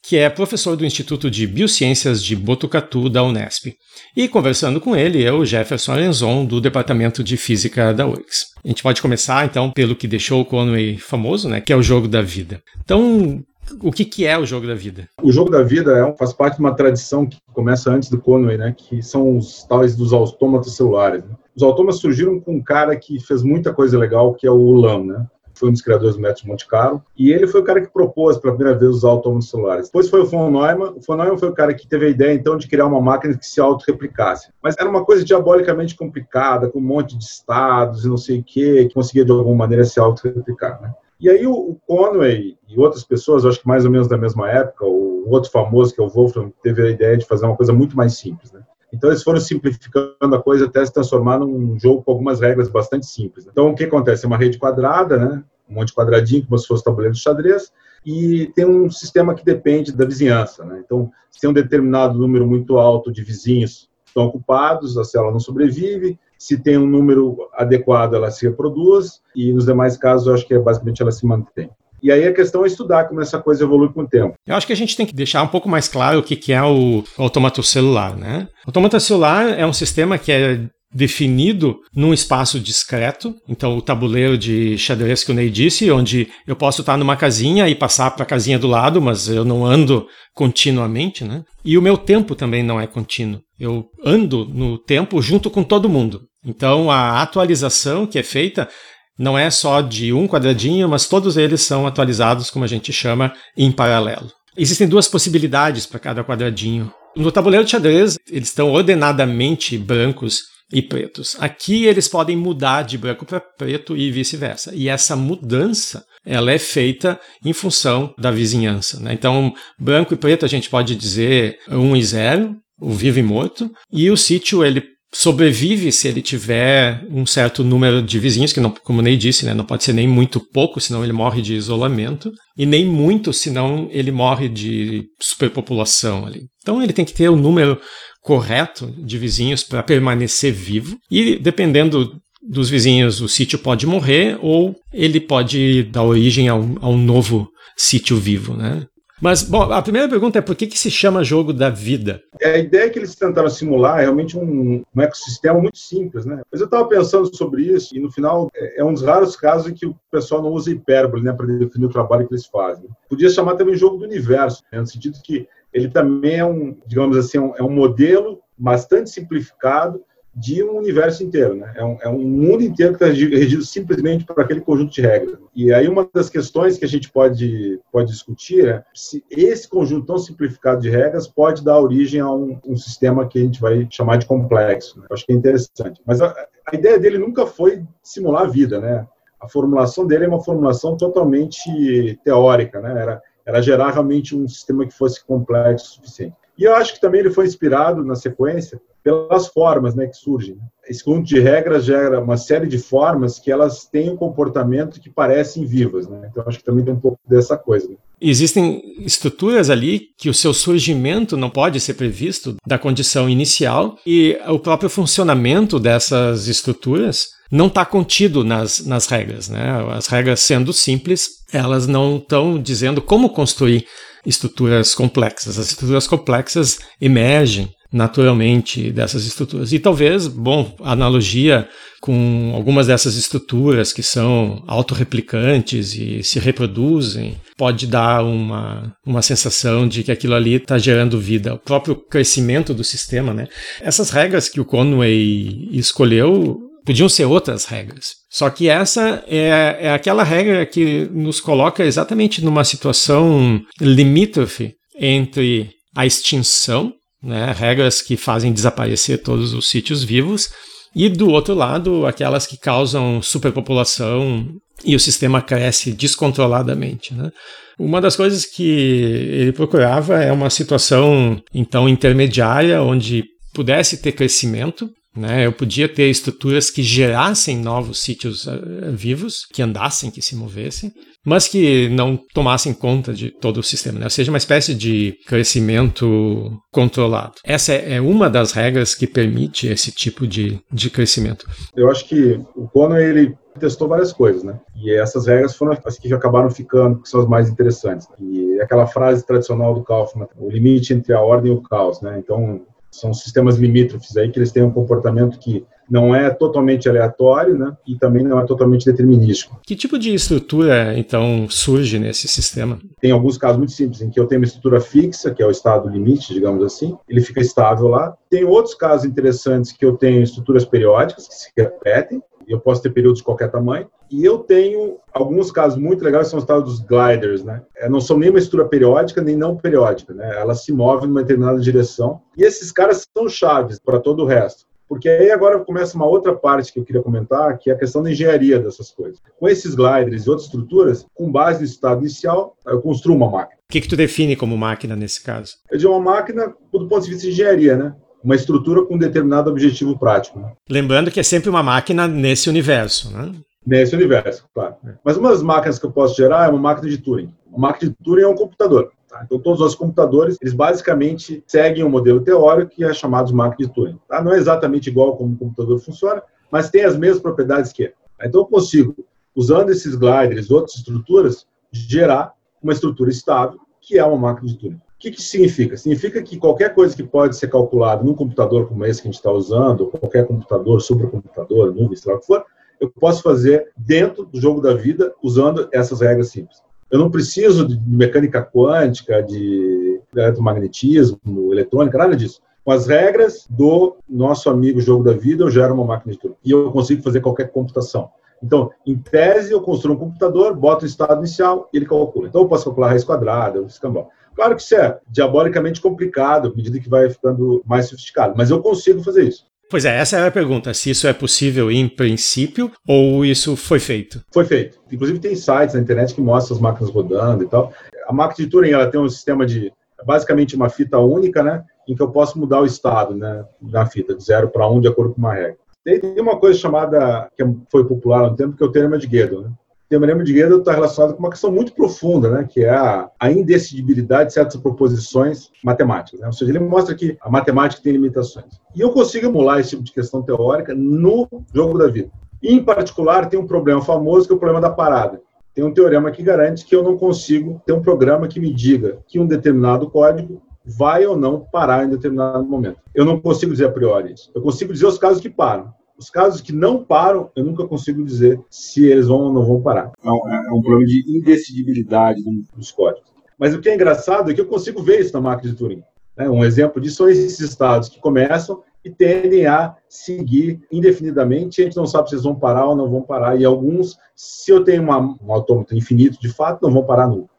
que 0.07 0.17
é 0.17 0.29
professor 0.29 0.75
do 0.75 0.85
Instituto 0.85 1.31
de 1.31 1.47
Biociências 1.47 2.23
de 2.23 2.35
Botucatu 2.35 3.09
da 3.09 3.23
Unesp. 3.23 3.75
E 4.15 4.27
conversando 4.27 4.79
com 4.79 4.95
ele, 4.95 5.23
eu, 5.23 5.43
Jefferson 5.43 5.93
Arenzon, 5.93 6.45
do 6.45 6.61
Departamento 6.61 7.23
de 7.23 7.35
Física 7.35 7.91
da 7.91 8.05
URGS. 8.05 8.53
A 8.63 8.67
gente 8.67 8.83
pode 8.83 9.01
começar, 9.01 9.45
então, 9.45 9.71
pelo 9.71 9.95
que 9.95 10.07
deixou 10.07 10.41
o 10.41 10.45
Conway 10.45 10.97
famoso, 10.97 11.49
né, 11.49 11.59
que 11.59 11.73
é 11.73 11.75
o 11.75 11.81
jogo 11.81 12.07
da 12.07 12.21
vida. 12.21 12.61
Então, 12.83 13.43
o 13.81 13.91
que, 13.91 14.05
que 14.05 14.27
é 14.27 14.37
o 14.37 14.45
jogo 14.45 14.67
da 14.67 14.75
vida? 14.75 15.09
O 15.23 15.31
jogo 15.31 15.49
da 15.49 15.63
vida 15.63 15.91
é 15.97 16.17
faz 16.17 16.31
parte 16.31 16.57
de 16.57 16.59
uma 16.59 16.75
tradição 16.75 17.25
que 17.25 17.37
começa 17.51 17.91
antes 17.91 18.07
do 18.07 18.21
Conway, 18.21 18.57
né, 18.59 18.75
que 18.77 19.01
são 19.01 19.37
os 19.37 19.63
tais 19.63 19.95
dos 19.95 20.13
autômatos 20.13 20.75
celulares. 20.75 21.23
Né? 21.23 21.31
Os 21.55 21.63
autômatos 21.63 21.99
surgiram 21.99 22.39
com 22.39 22.57
um 22.57 22.63
cara 22.63 22.95
que 22.95 23.19
fez 23.19 23.41
muita 23.41 23.73
coisa 23.73 23.97
legal, 23.97 24.35
que 24.35 24.45
é 24.45 24.51
o 24.51 24.55
Ulam, 24.55 25.05
né? 25.05 25.25
Foi 25.55 25.69
um 25.69 25.71
dos 25.71 25.81
criadores 25.81 26.15
do 26.15 26.21
método 26.21 26.47
Monte 26.47 26.67
Carlo, 26.67 27.03
e 27.17 27.31
ele 27.31 27.47
foi 27.47 27.61
o 27.61 27.63
cara 27.63 27.81
que 27.81 27.91
propôs 27.91 28.37
pela 28.37 28.55
primeira 28.55 28.77
vez 28.77 28.91
usar 28.91 29.09
autômatos 29.09 29.49
celulares. 29.49 29.87
Depois 29.87 30.09
foi 30.09 30.21
o 30.21 30.25
von 30.25 30.51
Neumann, 30.51 30.93
o 30.95 31.01
von 31.01 31.15
Neumann 31.15 31.37
foi 31.37 31.49
o 31.49 31.53
cara 31.53 31.73
que 31.73 31.87
teve 31.87 32.07
a 32.07 32.09
ideia, 32.09 32.33
então, 32.33 32.57
de 32.57 32.67
criar 32.67 32.85
uma 32.85 33.01
máquina 33.01 33.37
que 33.37 33.45
se 33.45 33.59
auto-replicasse. 33.59 34.51
Mas 34.61 34.75
era 34.77 34.89
uma 34.89 35.03
coisa 35.03 35.23
diabolicamente 35.23 35.95
complicada, 35.95 36.69
com 36.69 36.79
um 36.79 36.83
monte 36.83 37.17
de 37.17 37.23
estados 37.23 38.05
e 38.05 38.09
não 38.09 38.17
sei 38.17 38.39
o 38.39 38.43
quê, 38.43 38.85
que 38.85 38.93
conseguia, 38.93 39.25
de 39.25 39.31
alguma 39.31 39.55
maneira, 39.55 39.83
se 39.83 39.99
auto-replicar, 39.99 40.81
né? 40.81 40.93
E 41.19 41.29
aí 41.29 41.47
o 41.47 41.77
Conway 41.87 42.57
e 42.67 42.77
outras 42.77 43.03
pessoas, 43.03 43.45
acho 43.45 43.61
que 43.61 43.67
mais 43.67 43.85
ou 43.85 43.91
menos 43.91 44.07
da 44.07 44.17
mesma 44.17 44.49
época, 44.49 44.85
o 44.85 45.29
outro 45.29 45.49
famoso, 45.49 45.95
que 45.95 46.01
é 46.01 46.03
o 46.03 46.09
Wolfram, 46.09 46.51
teve 46.61 46.85
a 46.85 46.89
ideia 46.89 47.17
de 47.17 47.25
fazer 47.25 47.45
uma 47.45 47.55
coisa 47.55 47.71
muito 47.71 47.95
mais 47.95 48.17
simples, 48.17 48.51
né? 48.51 48.61
Então 48.95 49.09
eles 49.09 49.23
foram 49.23 49.39
simplificando 49.39 50.33
a 50.33 50.41
coisa 50.41 50.65
até 50.65 50.85
se 50.85 50.93
transformar 50.93 51.39
num 51.39 51.77
jogo 51.79 52.01
com 52.01 52.11
algumas 52.11 52.39
regras 52.39 52.69
bastante 52.69 53.05
simples. 53.05 53.45
Então 53.45 53.69
o 53.69 53.75
que 53.75 53.83
acontece? 53.83 54.25
É 54.25 54.27
uma 54.27 54.37
rede 54.37 54.57
quadrada, 54.57 55.17
né? 55.17 55.43
um 55.69 55.75
monte 55.75 55.89
de 55.89 55.95
quadradinho, 55.95 56.45
como 56.45 56.57
se 56.57 56.67
fosse 56.67 56.83
tabuleiro 56.83 57.13
de 57.13 57.21
xadrez, 57.21 57.71
e 58.05 58.51
tem 58.55 58.65
um 58.65 58.89
sistema 58.89 59.33
que 59.33 59.43
depende 59.43 59.91
da 59.91 60.05
vizinhança. 60.05 60.63
Né? 60.63 60.81
Então, 60.85 61.11
se 61.31 61.41
tem 61.41 61.49
um 61.49 61.53
determinado 61.53 62.17
número 62.17 62.45
muito 62.45 62.77
alto 62.77 63.11
de 63.11 63.23
vizinhos 63.23 63.89
que 64.03 64.09
estão 64.09 64.25
ocupados, 64.25 64.97
a 64.97 65.03
célula 65.03 65.31
não 65.31 65.39
sobrevive. 65.39 66.19
Se 66.37 66.57
tem 66.57 66.77
um 66.77 66.85
número 66.85 67.49
adequado, 67.53 68.13
ela 68.13 68.29
se 68.29 68.47
reproduz, 68.47 69.21
e 69.35 69.51
nos 69.51 69.65
demais 69.65 69.97
casos, 69.97 70.27
eu 70.27 70.33
acho 70.35 70.47
que 70.47 70.53
é, 70.53 70.59
basicamente 70.59 71.01
ela 71.01 71.11
se 71.11 71.25
mantém. 71.25 71.71
E 72.05 72.11
aí 72.11 72.27
a 72.27 72.31
questão 72.31 72.63
é 72.63 72.67
estudar 72.67 73.05
como 73.05 73.19
essa 73.19 73.39
coisa 73.39 73.63
evolui 73.63 73.91
com 73.91 74.01
o 74.01 74.07
tempo. 74.07 74.35
Eu 74.45 74.55
acho 74.55 74.67
que 74.67 74.73
a 74.73 74.75
gente 74.75 74.95
tem 74.95 75.07
que 75.07 75.15
deixar 75.15 75.41
um 75.41 75.47
pouco 75.47 75.67
mais 75.67 75.87
claro 75.87 76.19
o 76.19 76.23
que 76.23 76.53
é 76.53 76.61
o 76.61 77.03
autômato 77.17 77.63
celular, 77.63 78.15
né? 78.15 78.47
O 78.63 78.69
autômato 78.69 78.99
celular 78.99 79.57
é 79.57 79.65
um 79.65 79.73
sistema 79.73 80.15
que 80.15 80.31
é 80.31 80.59
definido 80.93 81.79
num 81.95 82.13
espaço 82.13 82.59
discreto. 82.59 83.33
Então, 83.49 83.75
o 83.75 83.81
tabuleiro 83.81 84.37
de 84.37 84.77
xadrez 84.77 85.23
que 85.23 85.31
o 85.31 85.33
Ney 85.33 85.49
disse, 85.49 85.89
onde 85.89 86.27
eu 86.45 86.55
posso 86.55 86.81
estar 86.81 86.95
numa 86.95 87.17
casinha 87.17 87.67
e 87.67 87.73
passar 87.73 88.11
para 88.11 88.21
a 88.21 88.27
casinha 88.27 88.59
do 88.59 88.67
lado, 88.67 89.01
mas 89.01 89.27
eu 89.27 89.43
não 89.43 89.65
ando 89.65 90.05
continuamente, 90.35 91.23
né? 91.23 91.41
E 91.65 91.75
o 91.75 91.81
meu 91.81 91.97
tempo 91.97 92.35
também 92.35 92.61
não 92.61 92.79
é 92.79 92.85
contínuo. 92.85 93.41
Eu 93.59 93.87
ando 94.05 94.45
no 94.45 94.77
tempo 94.77 95.19
junto 95.23 95.49
com 95.49 95.63
todo 95.63 95.89
mundo. 95.89 96.21
Então, 96.45 96.91
a 96.91 97.19
atualização 97.23 98.05
que 98.05 98.19
é 98.19 98.23
feita 98.23 98.69
não 99.17 99.37
é 99.37 99.49
só 99.49 99.81
de 99.81 100.11
um 100.11 100.27
quadradinho, 100.27 100.89
mas 100.89 101.07
todos 101.07 101.37
eles 101.37 101.61
são 101.61 101.87
atualizados, 101.87 102.49
como 102.49 102.65
a 102.65 102.67
gente 102.67 102.91
chama, 102.91 103.33
em 103.57 103.71
paralelo. 103.71 104.31
Existem 104.57 104.87
duas 104.87 105.07
possibilidades 105.07 105.85
para 105.85 105.99
cada 105.99 106.23
quadradinho. 106.23 106.91
No 107.15 107.31
tabuleiro 107.31 107.65
de 107.65 107.71
xadrez, 107.71 108.17
eles 108.29 108.49
estão 108.49 108.71
ordenadamente 108.71 109.77
brancos 109.77 110.43
e 110.71 110.81
pretos. 110.81 111.35
Aqui 111.39 111.85
eles 111.85 112.07
podem 112.07 112.35
mudar 112.35 112.83
de 112.83 112.97
branco 112.97 113.25
para 113.25 113.39
preto 113.39 113.95
e 113.95 114.11
vice-versa. 114.11 114.73
E 114.73 114.89
essa 114.89 115.15
mudança 115.15 116.03
ela 116.25 116.51
é 116.51 116.57
feita 116.57 117.19
em 117.43 117.53
função 117.53 118.13
da 118.17 118.31
vizinhança. 118.31 118.99
Né? 118.99 119.13
Então, 119.13 119.53
branco 119.79 120.13
e 120.13 120.17
preto 120.17 120.43
a 120.43 120.47
gente 120.47 120.69
pode 120.69 120.95
dizer 120.95 121.57
1 121.69 121.95
e 121.95 122.03
0, 122.03 122.55
o 122.81 122.89
vivo 122.91 123.19
e 123.19 123.23
morto, 123.23 123.71
e 123.91 124.09
o 124.09 124.17
sítio 124.17 124.65
ele 124.65 124.94
sobrevive 125.17 125.93
se 125.93 126.09
ele 126.09 126.21
tiver 126.21 127.01
um 127.09 127.25
certo 127.25 127.63
número 127.63 128.01
de 128.01 128.19
vizinhos, 128.19 128.51
que 128.51 128.59
não, 128.59 128.69
como 128.69 129.01
Ney 129.01 129.15
disse, 129.15 129.45
né, 129.45 129.53
não 129.53 129.63
pode 129.63 129.85
ser 129.85 129.93
nem 129.93 130.05
muito 130.05 130.41
pouco, 130.41 130.81
senão 130.81 131.05
ele 131.05 131.13
morre 131.13 131.41
de 131.41 131.53
isolamento, 131.53 132.33
e 132.57 132.65
nem 132.65 132.85
muito, 132.85 133.31
senão 133.31 133.87
ele 133.91 134.11
morre 134.11 134.49
de 134.49 135.05
superpopulação 135.21 136.25
ali. 136.25 136.41
Então 136.61 136.83
ele 136.83 136.91
tem 136.91 137.05
que 137.05 137.13
ter 137.13 137.29
o 137.29 137.33
um 137.33 137.37
número 137.37 137.79
correto 138.21 138.93
de 139.05 139.17
vizinhos 139.17 139.63
para 139.63 139.81
permanecer 139.81 140.51
vivo, 140.51 140.97
e 141.09 141.39
dependendo 141.39 142.11
dos 142.45 142.69
vizinhos, 142.69 143.21
o 143.21 143.29
sítio 143.29 143.57
pode 143.57 143.87
morrer 143.87 144.37
ou 144.41 144.75
ele 144.93 145.21
pode 145.21 145.83
dar 145.83 146.03
origem 146.03 146.49
a 146.49 146.55
um, 146.55 146.75
a 146.81 146.89
um 146.89 146.97
novo 146.97 147.47
sítio 147.77 148.17
vivo, 148.17 148.53
né? 148.53 148.85
Mas, 149.25 149.41
bom, 149.41 149.63
a 149.63 149.81
primeira 149.81 150.07
pergunta 150.07 150.37
é 150.37 150.41
por 150.41 150.55
que, 150.55 150.67
que 150.67 150.77
se 150.77 150.91
chama 150.91 151.23
jogo 151.23 151.51
da 151.51 151.67
vida? 151.67 152.21
A 152.43 152.59
ideia 152.59 152.91
que 152.91 152.99
eles 152.99 153.15
tentaram 153.15 153.49
simular 153.49 153.97
é 153.97 154.03
realmente 154.03 154.37
um, 154.37 154.83
um 154.95 155.01
ecossistema 155.01 155.59
muito 155.59 155.79
simples, 155.79 156.27
né? 156.27 156.43
Mas 156.51 156.61
eu 156.61 156.65
estava 156.65 156.87
pensando 156.87 157.35
sobre 157.35 157.63
isso 157.63 157.97
e, 157.97 157.99
no 157.99 158.11
final, 158.11 158.51
é, 158.55 158.81
é 158.81 158.85
um 158.85 158.93
dos 158.93 159.01
raros 159.01 159.35
casos 159.35 159.71
em 159.71 159.73
que 159.73 159.87
o 159.87 159.97
pessoal 160.11 160.43
não 160.43 160.51
usa 160.51 160.69
hipérbole 160.69 161.23
né, 161.23 161.33
para 161.33 161.47
definir 161.47 161.87
o 161.87 161.89
trabalho 161.89 162.27
que 162.27 162.35
eles 162.35 162.45
fazem. 162.45 162.87
Podia 163.09 163.27
chamar 163.31 163.55
também 163.55 163.75
jogo 163.75 163.97
do 163.97 164.05
universo, 164.05 164.61
né, 164.71 164.79
no 164.79 164.85
sentido 164.85 165.17
que 165.23 165.47
ele 165.73 165.89
também 165.89 166.35
é 166.35 166.45
um, 166.45 166.77
digamos 166.85 167.17
assim, 167.17 167.39
é 167.57 167.63
um 167.63 167.71
modelo 167.71 168.41
bastante 168.55 169.09
simplificado 169.09 170.03
de 170.35 170.61
um 170.61 170.77
universo 170.77 171.23
inteiro, 171.23 171.55
né? 171.55 171.73
É 171.75 171.83
um, 171.83 171.97
é 172.01 172.09
um 172.09 172.19
mundo 172.19 172.61
inteiro 172.61 172.97
que 172.97 173.03
está 173.03 173.15
regido 173.15 173.63
simplesmente 173.63 174.25
por 174.25 174.39
aquele 174.41 174.59
conjunto 174.59 174.91
de 174.91 175.01
regras. 175.01 175.37
E 175.55 175.73
aí 175.73 175.87
uma 175.87 176.07
das 176.13 176.29
questões 176.29 176.77
que 176.77 176.83
a 176.83 176.87
gente 176.87 177.09
pode 177.09 177.79
pode 177.91 178.11
discutir 178.11 178.67
é 178.67 178.83
se 178.93 179.23
esse 179.31 179.67
conjunto 179.67 180.07
tão 180.07 180.17
simplificado 180.17 180.81
de 180.81 180.89
regras 180.89 181.27
pode 181.27 181.63
dar 181.63 181.79
origem 181.79 182.19
a 182.19 182.29
um, 182.29 182.59
um 182.67 182.75
sistema 182.75 183.25
que 183.27 183.39
a 183.39 183.41
gente 183.41 183.61
vai 183.61 183.87
chamar 183.89 184.17
de 184.17 184.25
complexo. 184.25 184.99
Né? 184.99 185.07
Acho 185.09 185.25
que 185.25 185.31
é 185.31 185.35
interessante. 185.35 186.01
Mas 186.05 186.21
a, 186.21 186.35
a 186.67 186.75
ideia 186.75 186.99
dele 186.99 187.17
nunca 187.17 187.45
foi 187.45 187.83
simular 188.03 188.43
a 188.43 188.49
vida, 188.49 188.79
né? 188.79 189.07
A 189.39 189.47
formulação 189.47 190.05
dele 190.05 190.25
é 190.25 190.27
uma 190.27 190.43
formulação 190.43 190.97
totalmente 190.97 192.19
teórica, 192.23 192.81
né? 192.81 193.01
Era 193.01 193.21
era 193.45 193.61
gerar 193.61 193.91
realmente 193.91 194.35
um 194.35 194.47
sistema 194.47 194.85
que 194.85 194.93
fosse 194.93 195.23
complexo 195.23 195.85
o 195.85 195.95
suficiente. 195.95 196.35
E 196.57 196.63
eu 196.63 196.75
acho 196.75 196.93
que 196.93 197.01
também 197.01 197.19
ele 197.19 197.31
foi 197.31 197.45
inspirado 197.45 198.03
na 198.03 198.15
sequência 198.15 198.79
pelas 199.03 199.47
formas 199.47 199.93
né, 199.93 200.07
que 200.07 200.17
surgem. 200.17 200.57
Esse 200.87 201.03
conjunto 201.03 201.27
de 201.27 201.39
regras 201.39 201.85
gera 201.85 202.19
uma 202.19 202.37
série 202.37 202.65
de 202.65 202.79
formas 202.79 203.37
que 203.37 203.51
elas 203.51 203.85
têm 203.85 204.09
um 204.09 204.15
comportamento 204.15 204.99
que 204.99 205.09
parecem 205.09 205.65
vivas. 205.65 206.07
Né? 206.07 206.27
Então, 206.31 206.43
acho 206.47 206.57
que 206.57 206.63
também 206.63 206.83
tem 206.83 206.93
um 206.93 206.99
pouco 206.99 207.19
dessa 207.27 207.57
coisa. 207.57 207.87
Né? 207.87 207.95
Existem 208.19 208.81
estruturas 208.99 209.69
ali 209.69 210.09
que 210.17 210.29
o 210.29 210.33
seu 210.33 210.53
surgimento 210.53 211.35
não 211.35 211.49
pode 211.49 211.79
ser 211.79 211.95
previsto 211.95 212.55
da 212.65 212.79
condição 212.79 213.29
inicial 213.29 213.97
e 214.05 214.39
o 214.47 214.57
próprio 214.57 214.89
funcionamento 214.89 215.79
dessas 215.79 216.47
estruturas 216.47 217.34
não 217.51 217.67
está 217.67 217.85
contido 217.85 218.43
nas, 218.43 218.85
nas 218.85 219.07
regras. 219.07 219.49
Né? 219.49 219.63
As 219.91 220.07
regras 220.07 220.39
sendo 220.39 220.73
simples, 220.73 221.29
elas 221.51 221.87
não 221.87 222.17
estão 222.17 222.61
dizendo 222.61 223.01
como 223.01 223.29
construir 223.29 223.85
estruturas 224.25 224.95
complexas. 224.95 225.59
As 225.59 225.69
estruturas 225.69 226.07
complexas 226.07 226.79
emergem 226.99 227.69
naturalmente 227.95 228.91
dessas 228.91 229.25
estruturas. 229.25 229.71
E 229.71 229.79
talvez, 229.79 230.27
bom, 230.27 230.75
analogia 230.81 231.67
com 232.01 232.51
algumas 232.53 232.87
dessas 232.87 233.15
estruturas 233.15 233.93
que 233.93 234.03
são 234.03 234.61
autorreplicantes 234.67 235.95
e 235.95 236.21
se 236.21 236.37
reproduzem, 236.37 237.37
pode 237.57 237.87
dar 237.87 238.23
uma, 238.23 238.93
uma 239.05 239.21
sensação 239.21 239.87
de 239.87 240.03
que 240.03 240.11
aquilo 240.11 240.35
ali 240.35 240.55
está 240.55 240.77
gerando 240.77 241.19
vida. 241.19 241.53
O 241.53 241.57
próprio 241.59 241.95
crescimento 241.95 242.73
do 242.73 242.83
sistema, 242.83 243.33
né? 243.33 243.47
Essas 243.81 244.09
regras 244.09 244.49
que 244.49 244.59
o 244.59 244.65
Conway 244.65 245.69
escolheu 245.71 246.64
podiam 246.85 247.09
ser 247.09 247.25
outras 247.25 247.65
regras. 247.65 248.13
Só 248.29 248.49
que 248.49 248.69
essa 248.69 249.23
é, 249.27 249.77
é 249.81 249.91
aquela 249.91 250.23
regra 250.23 250.65
que 250.65 251.09
nos 251.11 251.41
coloca 251.41 251.83
exatamente 251.83 252.43
numa 252.43 252.63
situação 252.63 253.61
limítrofe 253.81 254.73
entre 254.99 255.71
a 255.95 256.05
extinção 256.05 256.93
né, 257.23 257.53
regras 257.57 258.01
que 258.01 258.15
fazem 258.15 258.53
desaparecer 258.53 259.23
todos 259.23 259.53
os 259.53 259.67
sítios 259.67 260.03
vivos, 260.03 260.49
e 260.95 261.09
do 261.09 261.29
outro 261.29 261.53
lado, 261.53 262.05
aquelas 262.05 262.47
que 262.47 262.57
causam 262.57 263.21
superpopulação 263.21 264.47
e 264.85 264.95
o 264.95 264.99
sistema 264.99 265.41
cresce 265.41 265.91
descontroladamente. 265.91 267.13
Né? 267.13 267.31
Uma 267.77 267.99
das 267.99 268.15
coisas 268.15 268.45
que 268.45 268.63
ele 268.63 269.51
procurava 269.51 270.23
é 270.23 270.31
uma 270.31 270.49
situação, 270.49 271.41
então, 271.53 271.89
intermediária, 271.89 272.81
onde 272.81 273.25
pudesse 273.53 273.97
ter 273.97 274.13
crescimento, 274.13 274.89
né? 275.15 275.45
Eu 275.45 275.53
podia 275.53 275.87
ter 275.87 276.09
estruturas 276.09 276.69
que 276.69 276.83
gerassem 276.83 277.57
novos 277.57 277.99
sítios 277.99 278.45
uh, 278.45 278.59
vivos, 278.91 279.45
que 279.53 279.61
andassem, 279.61 280.11
que 280.11 280.21
se 280.21 280.35
movessem, 280.35 280.91
mas 281.25 281.47
que 281.47 281.89
não 281.89 282.19
tomassem 282.33 282.73
conta 282.73 283.13
de 283.13 283.31
todo 283.31 283.57
o 283.57 283.63
sistema, 283.63 283.97
né? 283.97 284.05
ou 284.05 284.09
seja, 284.09 284.31
uma 284.31 284.37
espécie 284.37 284.75
de 284.75 285.17
crescimento 285.25 286.51
controlado. 286.71 287.33
Essa 287.43 287.73
é, 287.73 287.95
é 287.95 288.01
uma 288.01 288.29
das 288.29 288.51
regras 288.51 288.93
que 288.93 289.07
permite 289.07 289.67
esse 289.67 289.91
tipo 289.91 290.27
de, 290.27 290.59
de 290.71 290.89
crescimento. 290.89 291.47
Eu 291.75 291.89
acho 291.89 292.07
que 292.07 292.39
o 292.55 292.67
Conway 292.67 293.03
ele 293.03 293.35
testou 293.59 293.87
várias 293.87 294.11
coisas, 294.11 294.43
né? 294.43 294.59
E 294.75 294.93
essas 294.93 295.27
regras 295.27 295.55
foram 295.55 295.77
as 295.85 295.97
que 295.97 296.13
acabaram 296.13 296.51
ficando, 296.51 297.01
que 297.01 297.09
são 297.09 297.21
as 297.21 297.27
mais 297.27 297.49
interessantes. 297.49 298.07
E 298.19 298.59
aquela 298.61 298.85
frase 298.85 299.25
tradicional 299.25 299.73
do 299.73 299.83
Kaufman, 299.83 300.27
o 300.37 300.49
limite 300.49 300.93
entre 300.93 301.13
a 301.13 301.21
ordem 301.21 301.51
e 301.51 301.55
o 301.55 301.61
caos, 301.61 302.01
né? 302.01 302.17
Então, 302.19 302.61
são 302.99 303.13
sistemas 303.13 303.57
limítrofes 303.57 304.15
aí 304.17 304.29
que 304.29 304.39
eles 304.39 304.51
têm 304.51 304.63
um 304.63 304.71
comportamento 304.71 305.37
que 305.39 305.65
não 305.89 306.15
é 306.15 306.29
totalmente 306.29 306.89
aleatório, 306.89 307.57
né? 307.57 307.75
E 307.87 307.95
também 307.95 308.23
não 308.23 308.39
é 308.39 308.45
totalmente 308.45 308.85
determinístico. 308.85 309.59
Que 309.63 309.75
tipo 309.75 309.99
de 309.99 310.13
estrutura 310.13 310.97
então 310.97 311.47
surge 311.49 311.99
nesse 311.99 312.27
sistema? 312.27 312.79
Tem 312.99 313.11
alguns 313.11 313.37
casos 313.37 313.57
muito 313.57 313.71
simples 313.71 314.01
em 314.01 314.09
que 314.09 314.19
eu 314.19 314.25
tenho 314.25 314.41
uma 314.41 314.45
estrutura 314.45 314.81
fixa, 314.81 315.31
que 315.31 315.43
é 315.43 315.45
o 315.45 315.51
estado 315.51 315.87
limite, 315.89 316.33
digamos 316.33 316.63
assim, 316.63 316.97
ele 317.07 317.21
fica 317.21 317.39
estável 317.39 317.87
lá. 317.87 318.15
Tem 318.29 318.43
outros 318.43 318.73
casos 318.73 319.05
interessantes 319.05 319.71
que 319.71 319.85
eu 319.85 319.95
tenho 319.95 320.23
estruturas 320.23 320.65
periódicas 320.65 321.27
que 321.27 321.35
se 321.35 321.51
repetem, 321.55 322.21
eu 322.47 322.59
posso 322.59 322.81
ter 322.81 322.89
períodos 322.89 323.19
de 323.19 323.25
qualquer 323.25 323.49
tamanho. 323.51 323.87
E 324.09 324.23
eu 324.23 324.39
tenho 324.39 324.97
alguns 325.13 325.51
casos 325.51 325.77
muito 325.77 326.03
legais, 326.03 326.27
são 326.27 326.39
os 326.39 326.45
tal 326.45 326.61
dos 326.61 326.79
gliders, 326.79 327.43
né? 327.43 327.61
Não 327.89 327.99
são 327.99 328.17
nem 328.17 328.29
uma 328.29 328.39
estrutura 328.39 328.67
periódica, 328.67 329.21
nem 329.21 329.35
não 329.35 329.55
periódica, 329.55 330.13
né? 330.13 330.39
Elas 330.39 330.63
se 330.63 330.71
movem 330.71 331.07
numa 331.07 331.21
determinada 331.21 331.59
direção. 331.59 332.21
E 332.37 332.43
esses 332.43 332.71
caras 332.71 333.07
são 333.17 333.27
chaves 333.27 333.79
para 333.79 333.99
todo 333.99 334.23
o 334.23 334.25
resto. 334.25 334.65
Porque 334.87 335.09
aí 335.09 335.31
agora 335.31 335.59
começa 335.59 335.95
uma 335.95 336.05
outra 336.05 336.35
parte 336.35 336.71
que 336.71 336.79
eu 336.79 336.83
queria 336.83 337.01
comentar, 337.01 337.57
que 337.57 337.69
é 337.69 337.73
a 337.73 337.77
questão 337.77 338.03
da 338.03 338.11
engenharia 338.11 338.59
dessas 338.59 338.91
coisas. 338.91 339.19
Com 339.39 339.47
esses 339.47 339.73
gliders 339.73 340.25
e 340.25 340.29
outras 340.29 340.45
estruturas, 340.45 341.05
com 341.13 341.31
base 341.31 341.59
no 341.59 341.65
estado 341.65 342.01
inicial, 342.01 342.55
eu 342.67 342.81
construo 342.81 343.15
uma 343.15 343.29
máquina. 343.29 343.59
O 343.67 343.73
que, 343.73 343.81
que 343.81 343.87
tu 343.87 343.97
define 343.97 344.35
como 344.35 344.55
máquina 344.55 344.95
nesse 344.95 345.23
caso? 345.23 345.57
Eu 345.71 345.77
digo 345.77 345.91
uma 345.91 346.13
máquina 346.13 346.53
do 346.71 346.87
ponto 346.87 347.03
de 347.03 347.09
vista 347.09 347.23
de 347.23 347.33
engenharia, 347.33 347.75
né? 347.75 347.95
Uma 348.25 348.35
estrutura 348.35 348.83
com 348.83 348.95
um 348.95 348.97
determinado 348.97 349.51
objetivo 349.51 349.97
prático. 349.97 350.39
Né? 350.39 350.51
Lembrando 350.67 351.11
que 351.11 351.19
é 351.19 351.23
sempre 351.23 351.47
uma 351.47 351.61
máquina 351.61 352.07
nesse 352.07 352.49
universo, 352.49 353.11
né? 353.11 353.31
Nesse 353.65 353.95
universo, 353.95 354.45
claro. 354.53 354.75
É. 354.85 354.93
Mas 355.03 355.15
uma 355.15 355.29
das 355.29 355.43
máquinas 355.43 355.77
que 355.77 355.85
eu 355.85 355.91
posso 355.91 356.15
gerar 356.15 356.45
é 356.45 356.49
uma 356.49 356.59
máquina 356.59 356.89
de 356.89 356.97
Turing. 356.97 357.31
Uma 357.47 357.69
máquina 357.69 357.91
de 357.91 358.03
Turing 358.03 358.23
é 358.23 358.27
um 358.27 358.35
computador. 358.35 358.91
Tá? 359.07 359.21
Então, 359.23 359.39
todos 359.39 359.61
os 359.61 359.75
computadores, 359.75 360.37
eles 360.41 360.53
basicamente 360.53 361.43
seguem 361.45 361.83
um 361.83 361.89
modelo 361.89 362.19
teórico 362.19 362.71
que 362.71 362.83
é 362.83 362.93
chamado 362.93 363.27
de 363.27 363.33
máquina 363.33 363.67
de 363.67 363.73
Turing. 363.73 363.99
Tá? 364.07 364.23
Não 364.23 364.33
é 364.33 364.37
exatamente 364.37 364.89
igual 364.89 365.15
como 365.15 365.33
o 365.33 365.37
computador 365.37 365.79
funciona, 365.79 366.21
mas 366.51 366.69
tem 366.69 366.83
as 366.83 366.97
mesmas 366.97 367.21
propriedades 367.21 367.71
que 367.71 367.85
é. 367.85 367.93
Então, 368.23 368.41
eu 368.41 368.45
consigo, 368.45 368.95
usando 369.35 369.69
esses 369.69 369.95
gliders, 369.95 370.49
outras 370.49 370.77
estruturas, 370.77 371.45
gerar 371.71 372.33
uma 372.61 372.73
estrutura 372.73 373.09
estável, 373.11 373.59
que 373.81 373.99
é 373.99 374.03
uma 374.03 374.17
máquina 374.17 374.47
de 374.47 374.57
Turing. 374.57 374.81
O 374.95 374.99
que, 374.99 375.11
que 375.11 375.21
significa? 375.21 375.75
Significa 375.75 376.21
que 376.23 376.37
qualquer 376.37 376.73
coisa 376.73 376.95
que 376.95 377.03
pode 377.03 377.35
ser 377.35 377.49
calculada 377.49 378.03
num 378.03 378.13
computador 378.13 378.67
como 378.67 378.85
esse 378.85 379.01
que 379.01 379.07
a 379.07 379.11
gente 379.11 379.19
está 379.19 379.31
usando, 379.31 379.87
qualquer 379.87 380.25
computador, 380.25 380.81
supercomputador, 380.81 381.73
nuvem, 381.73 381.95
sei 381.95 382.11
lá 382.11 382.17
o 382.17 382.21
que 382.21 382.27
for, 382.27 382.45
eu 382.79 382.89
posso 382.89 383.21
fazer 383.21 383.71
dentro 383.75 384.25
do 384.25 384.39
jogo 384.39 384.61
da 384.61 384.73
vida 384.73 385.13
usando 385.21 385.67
essas 385.71 386.01
regras 386.01 386.29
simples. 386.29 386.63
Eu 386.89 386.99
não 386.99 387.11
preciso 387.11 387.67
de 387.67 387.79
mecânica 387.85 388.41
quântica, 388.41 389.21
de 389.21 389.99
eletromagnetismo, 390.15 391.51
eletrônica, 391.51 391.97
nada 391.97 392.15
disso. 392.15 392.41
Com 392.63 392.71
as 392.71 392.87
regras 392.87 393.45
do 393.49 393.97
nosso 394.09 394.49
amigo 394.49 394.79
jogo 394.81 395.03
da 395.03 395.13
vida, 395.13 395.43
eu 395.43 395.51
gero 395.51 395.73
uma 395.73 395.85
máquina 395.85 396.13
de 396.13 396.19
tudo. 396.19 396.37
E 396.43 396.51
eu 396.51 396.71
consigo 396.71 397.03
fazer 397.03 397.21
qualquer 397.21 397.51
computação. 397.51 398.09
Então, 398.41 398.71
em 398.85 398.97
tese, 398.97 399.51
eu 399.51 399.61
construo 399.61 399.95
um 399.95 399.99
computador, 399.99 400.55
boto 400.55 400.83
o 400.83 400.87
estado 400.87 401.19
inicial 401.19 401.69
e 401.73 401.77
ele 401.77 401.85
calcula. 401.85 402.27
Então, 402.27 402.41
eu 402.41 402.47
posso 402.47 402.65
calcular 402.65 402.89
raiz 402.89 403.03
quadrada, 403.03 403.61
escambau. 403.61 404.09
Claro 404.35 404.55
que 404.55 404.61
isso 404.61 404.75
é 404.75 404.99
diabolicamente 405.09 405.81
complicado, 405.81 406.49
à 406.49 406.55
medida 406.55 406.79
que 406.79 406.89
vai 406.89 407.09
ficando 407.09 407.63
mais 407.65 407.87
sofisticado, 407.87 408.33
mas 408.37 408.49
eu 408.49 408.61
consigo 408.61 409.03
fazer 409.03 409.23
isso. 409.23 409.45
Pois 409.69 409.83
é, 409.83 409.97
essa 409.97 410.17
é 410.17 410.27
a 410.27 410.31
pergunta: 410.31 410.73
se 410.73 410.89
isso 410.89 411.07
é 411.07 411.13
possível 411.13 411.71
em 411.71 411.87
princípio 411.87 412.71
ou 412.87 413.25
isso 413.25 413.55
foi 413.55 413.79
feito? 413.79 414.21
Foi 414.31 414.45
feito. 414.45 414.79
Inclusive, 414.91 415.19
tem 415.19 415.35
sites 415.35 415.73
na 415.73 415.81
internet 415.81 416.13
que 416.13 416.21
mostram 416.21 416.55
as 416.55 416.61
máquinas 416.61 416.93
rodando 416.93 417.43
e 417.43 417.47
tal. 417.47 417.73
A 418.07 418.13
máquina 418.13 418.45
de 418.45 418.51
Turing 418.51 418.71
ela 418.71 418.87
tem 418.87 418.99
um 418.99 419.09
sistema 419.09 419.45
de 419.45 419.71
basicamente 420.05 420.55
uma 420.55 420.69
fita 420.69 420.99
única, 420.99 421.41
né? 421.41 421.63
Em 421.87 421.95
que 421.95 422.01
eu 422.01 422.09
posso 422.09 422.37
mudar 422.37 422.61
o 422.61 422.65
estado 422.65 423.15
né, 423.15 423.45
da 423.61 423.85
fita, 423.85 424.15
de 424.15 424.23
zero 424.23 424.49
para 424.49 424.69
um, 424.69 424.79
de 424.79 424.87
acordo 424.87 425.13
com 425.13 425.19
uma 425.19 425.33
regra. 425.33 425.57
Tem 425.83 426.19
uma 426.19 426.39
coisa 426.39 426.57
chamada, 426.57 427.29
que 427.37 427.43
foi 427.71 427.85
popular 427.85 428.21
há 428.21 428.27
um 428.27 428.35
tempo, 428.35 428.57
que 428.57 428.63
é 428.63 428.65
o 428.65 428.71
Teorema 428.71 428.97
de 428.97 429.07
Gödel. 429.07 429.41
Né? 429.41 429.51
Teorema 429.99 430.23
de 430.23 430.33
Gödel 430.33 430.59
está 430.59 430.73
relacionado 430.73 431.13
com 431.13 431.19
uma 431.19 431.29
questão 431.29 431.51
muito 431.51 431.73
profunda, 431.73 432.29
né? 432.29 432.47
que 432.49 432.63
é 432.65 432.69
a, 432.69 433.09
a 433.17 433.31
indecidibilidade 433.31 434.27
de 434.27 434.33
certas 434.33 434.57
proposições 434.57 435.49
matemáticas. 435.63 436.19
Né? 436.19 436.27
Ou 436.27 436.33
seja, 436.33 436.51
ele 436.51 436.59
mostra 436.59 436.93
que 436.93 437.17
a 437.21 437.29
matemática 437.29 437.81
tem 437.81 437.93
limitações. 437.93 438.59
E 438.75 438.81
eu 438.81 438.91
consigo 438.91 439.27
emular 439.27 439.59
esse 439.59 439.69
tipo 439.69 439.83
de 439.83 439.93
questão 439.93 440.21
teórica 440.21 440.75
no 440.75 441.27
jogo 441.53 441.77
da 441.77 441.87
vida. 441.87 442.09
E, 442.43 442.53
em 442.53 442.61
particular, 442.61 443.29
tem 443.29 443.39
um 443.39 443.47
problema 443.47 443.81
famoso 443.81 444.27
que 444.27 444.33
é 444.33 444.35
o 444.35 444.39
problema 444.39 444.61
da 444.61 444.69
parada. 444.69 445.21
Tem 445.53 445.63
um 445.63 445.73
teorema 445.73 446.11
que 446.11 446.21
garante 446.21 446.65
que 446.65 446.75
eu 446.75 446.83
não 446.83 446.97
consigo 446.97 447.61
ter 447.65 447.71
um 447.71 447.81
programa 447.81 448.27
que 448.27 448.39
me 448.39 448.53
diga 448.53 448.97
que 449.07 449.17
um 449.17 449.25
determinado 449.25 449.89
código 449.89 450.41
vai 450.65 451.05
ou 451.05 451.15
não 451.15 451.39
parar 451.39 451.85
em 451.85 451.89
determinado 451.89 452.43
momento. 452.43 452.81
Eu 452.93 453.05
não 453.05 453.21
consigo 453.21 453.53
dizer 453.53 453.67
a 453.67 453.71
priori 453.71 454.13
isso. 454.13 454.29
Eu 454.35 454.41
consigo 454.41 454.73
dizer 454.73 454.87
os 454.87 454.97
casos 454.97 455.21
que 455.21 455.29
param. 455.29 455.73
Os 455.97 456.09
casos 456.09 456.41
que 456.41 456.51
não 456.51 456.83
param, 456.83 457.31
eu 457.35 457.43
nunca 457.43 457.65
consigo 457.65 458.03
dizer 458.03 458.39
se 458.49 458.85
eles 458.85 459.07
vão 459.07 459.21
ou 459.23 459.33
não 459.33 459.45
vão 459.45 459.61
parar. 459.61 459.91
É 460.03 460.09
um, 460.09 460.27
é 460.29 460.51
um 460.51 460.61
problema 460.61 460.85
de 460.85 461.17
indecidibilidade 461.17 462.21
dos 462.55 462.71
códigos. 462.71 463.09
Mas 463.37 463.53
o 463.53 463.61
que 463.61 463.69
é 463.69 463.75
engraçado 463.75 464.29
é 464.29 464.33
que 464.33 464.41
eu 464.41 464.47
consigo 464.47 464.81
ver 464.81 464.99
isso 464.99 465.13
na 465.13 465.21
máquina 465.21 465.51
de 465.51 465.57
Turing. 465.57 465.83
Né? 466.17 466.29
Um 466.29 466.43
exemplo 466.43 466.81
disso 466.81 466.97
são 466.97 467.09
esses 467.09 467.39
estados 467.39 467.89
que 467.89 467.99
começam 467.99 468.61
e 468.83 468.89
tendem 468.89 469.45
a 469.45 469.75
seguir 469.89 470.61
indefinidamente. 470.71 471.61
A 471.61 471.65
gente 471.65 471.75
não 471.75 471.87
sabe 471.87 472.09
se 472.09 472.15
eles 472.15 472.23
vão 472.23 472.35
parar 472.35 472.67
ou 472.67 472.75
não 472.75 472.89
vão 472.89 473.01
parar. 473.01 473.39
E 473.39 473.43
alguns, 473.43 473.97
se 474.15 474.51
eu 474.51 474.63
tenho 474.63 474.83
uma, 474.83 474.99
um 474.99 475.31
autômato 475.33 475.75
infinito, 475.75 476.19
de 476.19 476.29
fato, 476.29 476.61
não 476.61 476.71
vão 476.71 476.85
parar 476.85 477.07
nunca. 477.07 477.29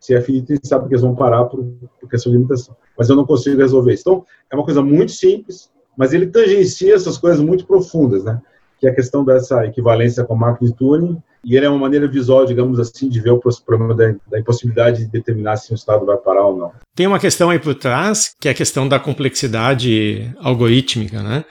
Se 0.00 0.14
é 0.14 0.20
finito, 0.20 0.52
a 0.52 0.56
gente 0.56 0.68
sabe 0.68 0.86
que 0.86 0.94
eles 0.94 1.02
vão 1.02 1.14
parar 1.14 1.44
por, 1.44 1.64
por 2.00 2.08
questão 2.08 2.32
de 2.32 2.38
limitação. 2.38 2.76
Mas 2.96 3.08
eu 3.08 3.16
não 3.16 3.24
consigo 3.24 3.60
resolver 3.60 3.94
isso. 3.94 4.02
Então, 4.02 4.24
é 4.50 4.54
uma 4.54 4.64
coisa 4.64 4.82
muito 4.82 5.12
simples, 5.12 5.70
mas 5.98 6.14
ele 6.14 6.28
tangencia 6.28 6.94
essas 6.94 7.18
coisas 7.18 7.40
muito 7.40 7.66
profundas, 7.66 8.22
né? 8.22 8.40
Que 8.78 8.86
é 8.86 8.90
a 8.90 8.94
questão 8.94 9.24
dessa 9.24 9.66
equivalência 9.66 10.24
com 10.24 10.34
a 10.34 10.36
máquina 10.36 10.70
de 10.70 10.76
Turing 10.76 11.20
e 11.44 11.56
ele 11.56 11.66
é 11.66 11.68
uma 11.68 11.78
maneira 11.78 12.06
visual, 12.06 12.46
digamos 12.46 12.78
assim, 12.78 13.08
de 13.08 13.20
ver 13.20 13.30
o 13.30 13.40
problema 13.66 13.94
da, 13.94 14.14
da 14.30 14.38
impossibilidade 14.38 15.00
de 15.00 15.10
determinar 15.10 15.56
se 15.56 15.72
um 15.72 15.74
estado 15.74 16.06
vai 16.06 16.16
parar 16.16 16.46
ou 16.46 16.56
não. 16.56 16.72
Tem 16.94 17.06
uma 17.06 17.18
questão 17.18 17.50
aí 17.50 17.58
por 17.58 17.74
trás, 17.74 18.30
que 18.40 18.46
é 18.48 18.52
a 18.52 18.54
questão 18.54 18.88
da 18.88 19.00
complexidade 19.00 20.32
algorítmica, 20.38 21.20
né? 21.22 21.44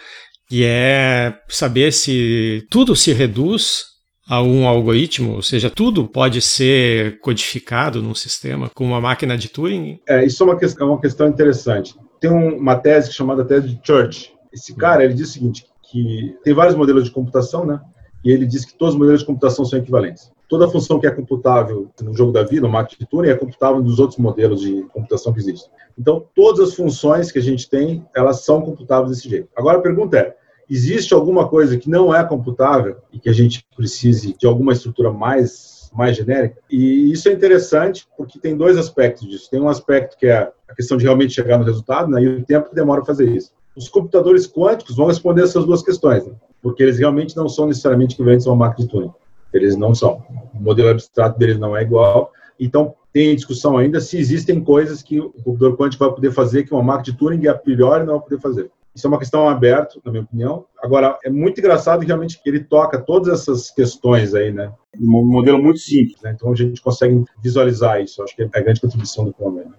E 0.50 0.64
é 0.64 1.38
saber 1.50 1.92
se 1.92 2.66
tudo 2.70 2.96
se 2.96 3.12
reduz 3.12 3.84
a 4.30 4.42
um 4.42 4.68
algoritmo, 4.68 5.36
ou 5.36 5.42
seja, 5.42 5.70
tudo 5.70 6.08
pode 6.08 6.42
ser 6.42 7.20
codificado 7.20 8.02
num 8.02 8.16
sistema 8.16 8.70
com 8.74 8.86
uma 8.86 9.00
máquina 9.00 9.38
de 9.38 9.50
Turing? 9.50 10.00
É, 10.08 10.26
isso 10.26 10.44
é 10.44 10.46
uma, 10.46 10.58
questão, 10.58 10.88
é 10.88 10.92
uma 10.92 11.02
questão 11.02 11.28
interessante. 11.28 11.96
Tem 12.20 12.30
um, 12.30 12.58
uma 12.58 12.76
tese 12.76 13.14
chamada 13.14 13.46
tese 13.46 13.70
de 13.70 13.80
Church. 13.86 14.34
Esse 14.58 14.74
cara, 14.74 15.04
ele 15.04 15.14
diz 15.14 15.30
o 15.30 15.34
seguinte, 15.34 15.66
que 15.84 16.36
tem 16.44 16.54
vários 16.54 16.76
modelos 16.76 17.06
de 17.06 17.12
computação, 17.12 17.66
né? 17.66 17.80
E 18.24 18.32
ele 18.32 18.46
diz 18.46 18.66
que 18.66 18.76
todos 18.76 18.96
os 18.96 19.00
modelos 19.00 19.22
de 19.22 19.26
computação 19.26 19.64
são 19.64 19.80
equivalentes. 19.80 20.32
Toda 20.50 20.68
função 20.68 21.00
que 21.00 21.06
é 21.06 21.12
computável 21.12 21.90
no 22.02 22.14
jogo 22.14 22.32
da 22.32 22.44
vida, 22.44 22.66
no 22.66 22.74
máquina 22.74 22.98
de 23.00 23.06
Turing, 23.06 23.30
é 23.30 23.36
computável 23.36 23.82
nos 23.82 24.00
outros 24.00 24.18
modelos 24.18 24.62
de 24.62 24.84
computação 24.94 25.32
que 25.32 25.40
existem. 25.40 25.70
Então, 25.98 26.26
todas 26.34 26.70
as 26.70 26.76
funções 26.76 27.32
que 27.32 27.38
a 27.40 27.42
gente 27.42 27.70
tem, 27.70 28.06
elas 28.16 28.44
são 28.44 28.62
computáveis 28.62 29.12
desse 29.12 29.30
jeito. 29.30 29.50
Agora 29.56 29.78
a 29.78 29.82
pergunta 29.82 30.18
é, 30.18 30.36
existe 30.70 31.14
alguma 31.14 31.48
coisa 31.48 31.78
que 31.78 31.90
não 31.90 32.16
é 32.16 32.24
computável 32.24 32.98
e 33.12 33.20
que 33.20 33.30
a 33.30 33.34
gente 33.34 33.66
precise 33.76 34.36
de 34.38 34.48
alguma 34.48 34.74
estrutura 34.74 35.12
mais 35.12 35.78
mais 35.94 36.16
genérica. 36.16 36.62
E 36.70 37.12
isso 37.12 37.28
é 37.28 37.34
interessante 37.34 38.08
porque 38.16 38.40
tem 38.40 38.56
dois 38.56 38.78
aspectos 38.78 39.28
disso. 39.28 39.50
Tem 39.50 39.60
um 39.60 39.70
aspecto 39.70 40.18
que 40.18 40.28
é 40.28 40.52
a 40.68 40.76
questão 40.76 40.98
de 40.98 41.04
realmente 41.04 41.34
chegar 41.34 41.58
no 41.58 41.66
resultado, 41.66 42.10
né, 42.10 42.22
e 42.22 42.28
o 42.28 42.46
tempo 42.46 42.70
que 42.70 42.76
demora 42.76 43.04
fazer 43.04 43.28
isso. 43.30 43.52
Os 43.78 43.88
computadores 43.88 44.48
quânticos 44.48 44.96
vão 44.96 45.06
responder 45.06 45.44
essas 45.44 45.64
duas 45.64 45.84
questões, 45.84 46.26
né, 46.26 46.34
porque 46.64 46.82
eles 46.82 46.98
realmente 46.98 47.38
não 47.38 47.48
são 47.48 47.68
necessariamente 47.68 48.16
equivalentes 48.16 48.48
a 48.48 48.50
uma 48.50 48.66
máquina 48.66 48.88
de 48.88 48.92
Turing. 48.92 49.12
Eles 49.54 49.78
não 49.78 49.94
são. 49.94 50.24
O 50.54 50.60
modelo 50.60 50.90
abstrato 50.90 51.38
deles 51.38 51.60
não 51.60 51.78
é 51.78 51.84
igual. 51.84 52.32
Então, 52.60 52.96
tem 53.14 53.36
discussão 53.36 53.78
ainda 53.78 54.02
se 54.02 54.18
existem 54.18 54.64
coisas 54.64 55.04
que 55.04 55.20
o 55.20 55.30
computador 55.44 55.78
quântico 55.78 56.04
vai 56.04 56.14
poder 56.14 56.32
fazer 56.32 56.64
que 56.64 56.74
uma 56.74 56.82
máquina 56.82 57.04
de 57.04 57.14
Turing, 57.20 57.48
a 57.48 57.54
priori, 57.54 58.04
não 58.04 58.16
vai 58.16 58.24
poder 58.24 58.42
fazer. 58.42 58.72
Isso 58.98 59.06
é 59.06 59.10
uma 59.10 59.20
questão 59.20 59.48
aberta, 59.48 60.00
na 60.04 60.12
minha 60.12 60.24
opinião. 60.24 60.66
Agora, 60.82 61.20
é 61.24 61.30
muito 61.30 61.60
engraçado 61.60 62.04
realmente 62.04 62.42
que 62.42 62.50
ele 62.50 62.64
toca 62.64 62.98
todas 63.00 63.32
essas 63.32 63.70
questões 63.70 64.34
aí, 64.34 64.52
né? 64.52 64.74
Um 65.00 65.24
modelo 65.24 65.62
muito 65.62 65.78
simples, 65.78 66.20
né? 66.24 66.34
Então 66.36 66.52
a 66.52 66.56
gente 66.56 66.82
consegue 66.82 67.24
visualizar 67.44 68.02
isso. 68.02 68.24
Acho 68.24 68.36
que 68.36 68.42
é 68.42 68.50
a 68.52 68.60
grande 68.60 68.82
contribuição 68.82 69.26
do 69.26 69.34
Conway. 69.34 69.66
Né? 69.66 69.72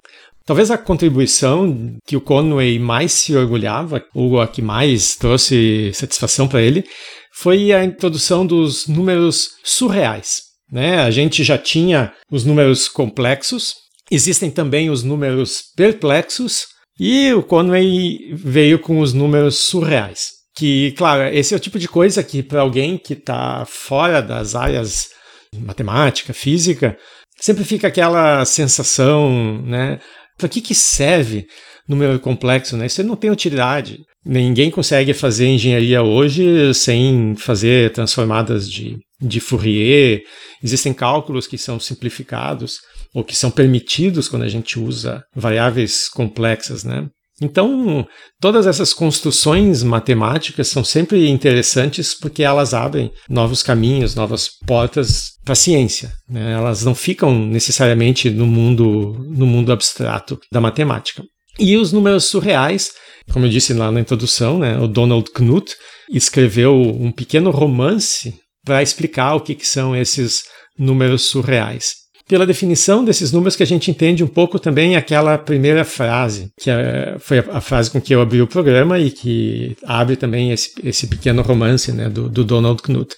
Talvez 0.46 0.70
a 0.70 0.78
contribuição 0.78 1.96
que 2.06 2.16
o 2.16 2.20
Conway 2.20 2.78
mais 2.78 3.10
se 3.10 3.37
orgulhava, 3.37 4.04
ou 4.14 4.40
a 4.40 4.46
que 4.46 4.62
mais 4.62 5.16
trouxe 5.16 5.90
satisfação 5.94 6.46
para 6.46 6.62
ele, 6.62 6.84
foi 7.32 7.72
a 7.72 7.84
introdução 7.84 8.46
dos 8.46 8.87
números 8.87 9.56
surreais. 9.64 10.42
Né? 10.70 11.00
A 11.00 11.10
gente 11.10 11.42
já 11.42 11.58
tinha 11.58 12.12
os 12.30 12.44
números 12.44 12.88
complexos, 12.88 13.75
existem 14.08 14.48
também 14.48 14.90
os 14.90 15.02
números 15.02 15.64
perplexos, 15.76 16.68
e 16.99 17.33
o 17.33 17.43
Conway 17.43 18.35
veio 18.35 18.78
com 18.78 19.00
os 19.00 19.12
números 19.12 19.59
surreais. 19.59 20.31
Que, 20.57 20.93
claro, 20.93 21.33
esse 21.35 21.55
é 21.55 21.57
o 21.57 21.61
tipo 21.61 21.78
de 21.78 21.87
coisa 21.87 22.23
que, 22.23 22.43
para 22.43 22.61
alguém 22.61 22.99
que 22.99 23.12
está 23.12 23.64
fora 23.64 24.21
das 24.21 24.57
áreas 24.57 25.09
de 25.52 25.61
matemática, 25.61 26.33
física, 26.33 26.97
sempre 27.40 27.62
fica 27.62 27.87
aquela 27.87 28.45
sensação, 28.45 29.62
né? 29.62 30.00
Para 30.37 30.49
que, 30.49 30.61
que 30.61 30.75
serve 30.75 31.47
número 31.88 32.19
complexo, 32.19 32.76
né? 32.76 32.87
Isso 32.87 33.02
não 33.05 33.17
tem 33.17 33.31
utilidade. 33.31 34.00
Ninguém 34.25 34.71
consegue 34.71 35.14
fazer 35.14 35.47
engenharia 35.47 36.02
hoje 36.02 36.75
sem 36.75 37.35
fazer 37.37 37.93
transformadas 37.93 38.69
de, 38.69 38.99
de 39.21 39.40
Fourier. 39.40 40.23
Existem 40.62 40.93
cálculos 40.93 41.47
que 41.47 41.57
são 41.57 41.78
simplificados 41.78 42.78
ou 43.18 43.25
que 43.25 43.34
são 43.34 43.50
permitidos 43.50 44.28
quando 44.28 44.44
a 44.44 44.48
gente 44.48 44.78
usa 44.78 45.25
variáveis 45.34 46.08
complexas, 46.08 46.84
né? 46.84 47.08
Então, 47.40 48.06
todas 48.40 48.66
essas 48.66 48.92
construções 48.92 49.82
matemáticas 49.82 50.68
são 50.68 50.82
sempre 50.82 51.28
interessantes 51.28 52.14
porque 52.14 52.42
elas 52.42 52.75
abrem 52.75 53.12
novos 53.28 53.62
caminhos, 53.62 54.14
novas 54.14 54.48
portas 54.66 55.32
para 55.44 55.52
a 55.52 55.56
ciência. 55.56 56.12
Né? 56.28 56.52
Elas 56.52 56.84
não 56.84 56.96
ficam 56.96 57.46
necessariamente 57.46 58.28
no 58.28 58.44
mundo, 58.44 59.16
no 59.30 59.46
mundo 59.46 59.70
abstrato 59.72 60.38
da 60.50 60.60
matemática. 60.60 61.22
E 61.60 61.76
os 61.76 61.92
números 61.92 62.25
surreais, 62.25 62.90
como 63.32 63.46
eu 63.46 63.50
disse 63.50 63.72
lá 63.72 63.92
na 63.92 64.00
introdução, 64.00 64.58
né? 64.58 64.76
o 64.76 64.88
Donald 64.88 65.30
Knuth 65.30 65.75
escreveu 66.10 66.75
um 66.75 67.12
pequeno 67.12 67.50
romance 67.50 68.34
para 68.64 68.82
explicar 68.82 69.37
o 69.37 69.40
que, 69.40 69.54
que 69.54 69.66
são 69.66 69.94
esses 69.94 70.42
números 70.76 71.22
surreais 71.22 71.98
pela 72.28 72.47
definição 72.47 73.02
desses 73.02 73.32
números 73.32 73.56
que 73.56 73.62
a 73.62 73.66
gente 73.66 73.90
entende 73.90 74.23
um 74.23 74.28
pouco 74.28 74.58
também 74.58 74.97
aquela 74.97 75.38
primeira 75.38 75.82
frase, 75.82 76.52
que 76.61 76.70
é, 76.70 77.16
foi 77.18 77.38
a, 77.38 77.61
frase 77.61 77.90
com 77.90 78.00
que 78.00 78.14
eu 78.14 78.20
abri 78.20 78.42
o 78.42 78.47
programa 78.47 78.99
e 78.99 79.11
que 79.11 79.75
abre 79.82 80.14
também 80.14 80.52
esse, 80.52 80.73
esse 80.85 81.06
pequeno 81.06 81.40
romance 81.40 81.90
né, 81.90 82.11
do, 82.11 82.28
do, 82.28 82.44
Donald 82.44 82.82
Knuth, 82.82 83.14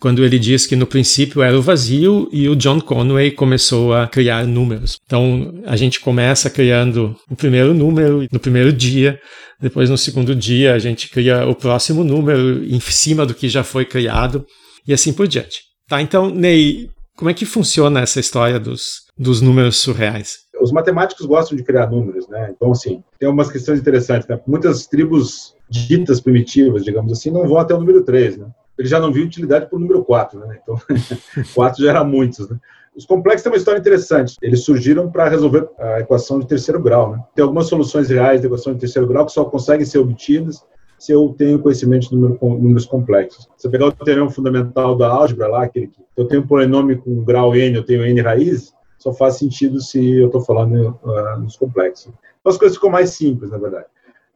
quando 0.00 0.24
ele 0.24 0.38
diz 0.38 0.66
que 0.66 0.74
no 0.74 0.86
princípio 0.86 1.42
era 1.42 1.56
o 1.56 1.60
vazio 1.60 2.28
e 2.32 2.48
o 2.48 2.56
John 2.56 2.80
Conway 2.80 3.32
começou 3.32 3.92
a 3.92 4.06
criar 4.06 4.46
números. 4.46 4.98
Então 5.04 5.62
a 5.66 5.76
gente 5.76 6.00
começa 6.00 6.48
criando 6.48 7.14
o 7.30 7.36
primeiro 7.36 7.74
número 7.74 8.26
no 8.32 8.40
primeiro 8.40 8.72
dia, 8.72 9.20
depois 9.60 9.90
no 9.90 9.98
segundo 9.98 10.34
dia 10.34 10.72
a 10.72 10.78
gente 10.78 11.10
cria 11.10 11.46
o 11.46 11.54
próximo 11.54 12.02
número 12.02 12.64
em 12.64 12.80
cima 12.80 13.26
do 13.26 13.34
que 13.34 13.48
já 13.48 13.62
foi 13.62 13.84
criado 13.84 14.46
e 14.88 14.94
assim 14.94 15.12
por 15.12 15.28
diante. 15.28 15.60
Tá, 15.86 16.00
então, 16.00 16.30
Ney, 16.30 16.88
como 17.16 17.30
é 17.30 17.34
que 17.34 17.46
funciona 17.46 18.00
essa 18.00 18.20
história 18.20 18.58
dos, 18.58 19.06
dos 19.16 19.40
números 19.40 19.78
surreais? 19.78 20.44
Os 20.60 20.72
matemáticos 20.72 21.26
gostam 21.26 21.56
de 21.56 21.62
criar 21.62 21.90
números, 21.90 22.28
né? 22.28 22.52
Então, 22.54 22.72
assim, 22.72 23.02
tem 23.18 23.26
algumas 23.26 23.50
questões 23.50 23.80
interessantes. 23.80 24.26
Né? 24.26 24.40
Muitas 24.46 24.86
tribos 24.86 25.54
ditas 25.68 26.20
primitivas, 26.20 26.84
digamos 26.84 27.12
assim, 27.12 27.30
não 27.30 27.46
vão 27.46 27.58
até 27.58 27.74
o 27.74 27.78
número 27.78 28.02
3, 28.02 28.38
né? 28.38 28.46
Ele 28.76 28.88
já 28.88 28.98
não 28.98 29.12
viu 29.12 29.24
utilidade 29.24 29.66
para 29.66 29.76
o 29.76 29.80
número 29.80 30.04
4, 30.04 30.40
né? 30.40 30.58
Então, 30.62 30.76
4 31.54 31.82
já 31.82 31.90
era 31.90 32.04
muitos, 32.04 32.48
né? 32.48 32.58
Os 32.96 33.04
complexos 33.04 33.42
têm 33.42 33.52
uma 33.52 33.58
história 33.58 33.78
interessante. 33.78 34.36
Eles 34.40 34.64
surgiram 34.64 35.10
para 35.10 35.28
resolver 35.28 35.68
a 35.78 36.00
equação 36.00 36.38
de 36.38 36.46
terceiro 36.46 36.80
grau. 36.80 37.12
Né? 37.12 37.22
Tem 37.34 37.42
algumas 37.42 37.66
soluções 37.66 38.08
reais 38.08 38.40
da 38.40 38.46
equação 38.46 38.72
de 38.72 38.78
terceiro 38.78 39.08
grau 39.08 39.26
que 39.26 39.32
só 39.32 39.44
conseguem 39.44 39.84
ser 39.84 39.98
obtidas 39.98 40.64
se 41.04 41.12
eu 41.12 41.34
tenho 41.36 41.58
conhecimento 41.58 42.08
de 42.08 42.16
número, 42.16 42.38
números 42.40 42.86
complexos. 42.86 43.46
Se 43.58 43.66
eu 43.66 43.70
pegar 43.70 43.88
o 43.88 43.92
teorema 43.92 44.30
fundamental 44.30 44.96
da 44.96 45.06
álgebra 45.06 45.48
lá, 45.48 45.64
aquele 45.64 45.88
que 45.88 46.00
eu 46.16 46.26
tenho 46.26 46.40
um 46.40 46.46
polinômio 46.46 46.98
com 46.98 47.22
grau 47.22 47.54
n, 47.54 47.76
eu 47.76 47.84
tenho 47.84 48.06
n 48.06 48.22
raízes, 48.22 48.72
só 48.96 49.12
faz 49.12 49.36
sentido 49.36 49.82
se 49.82 50.16
eu 50.16 50.28
estou 50.28 50.40
falando 50.40 50.98
uh, 51.02 51.38
nos 51.38 51.58
complexos. 51.58 52.10
Então 52.40 52.50
as 52.50 52.56
coisas 52.56 52.78
ficam 52.78 52.88
mais 52.88 53.10
simples, 53.10 53.50
na 53.50 53.58
verdade. 53.58 53.84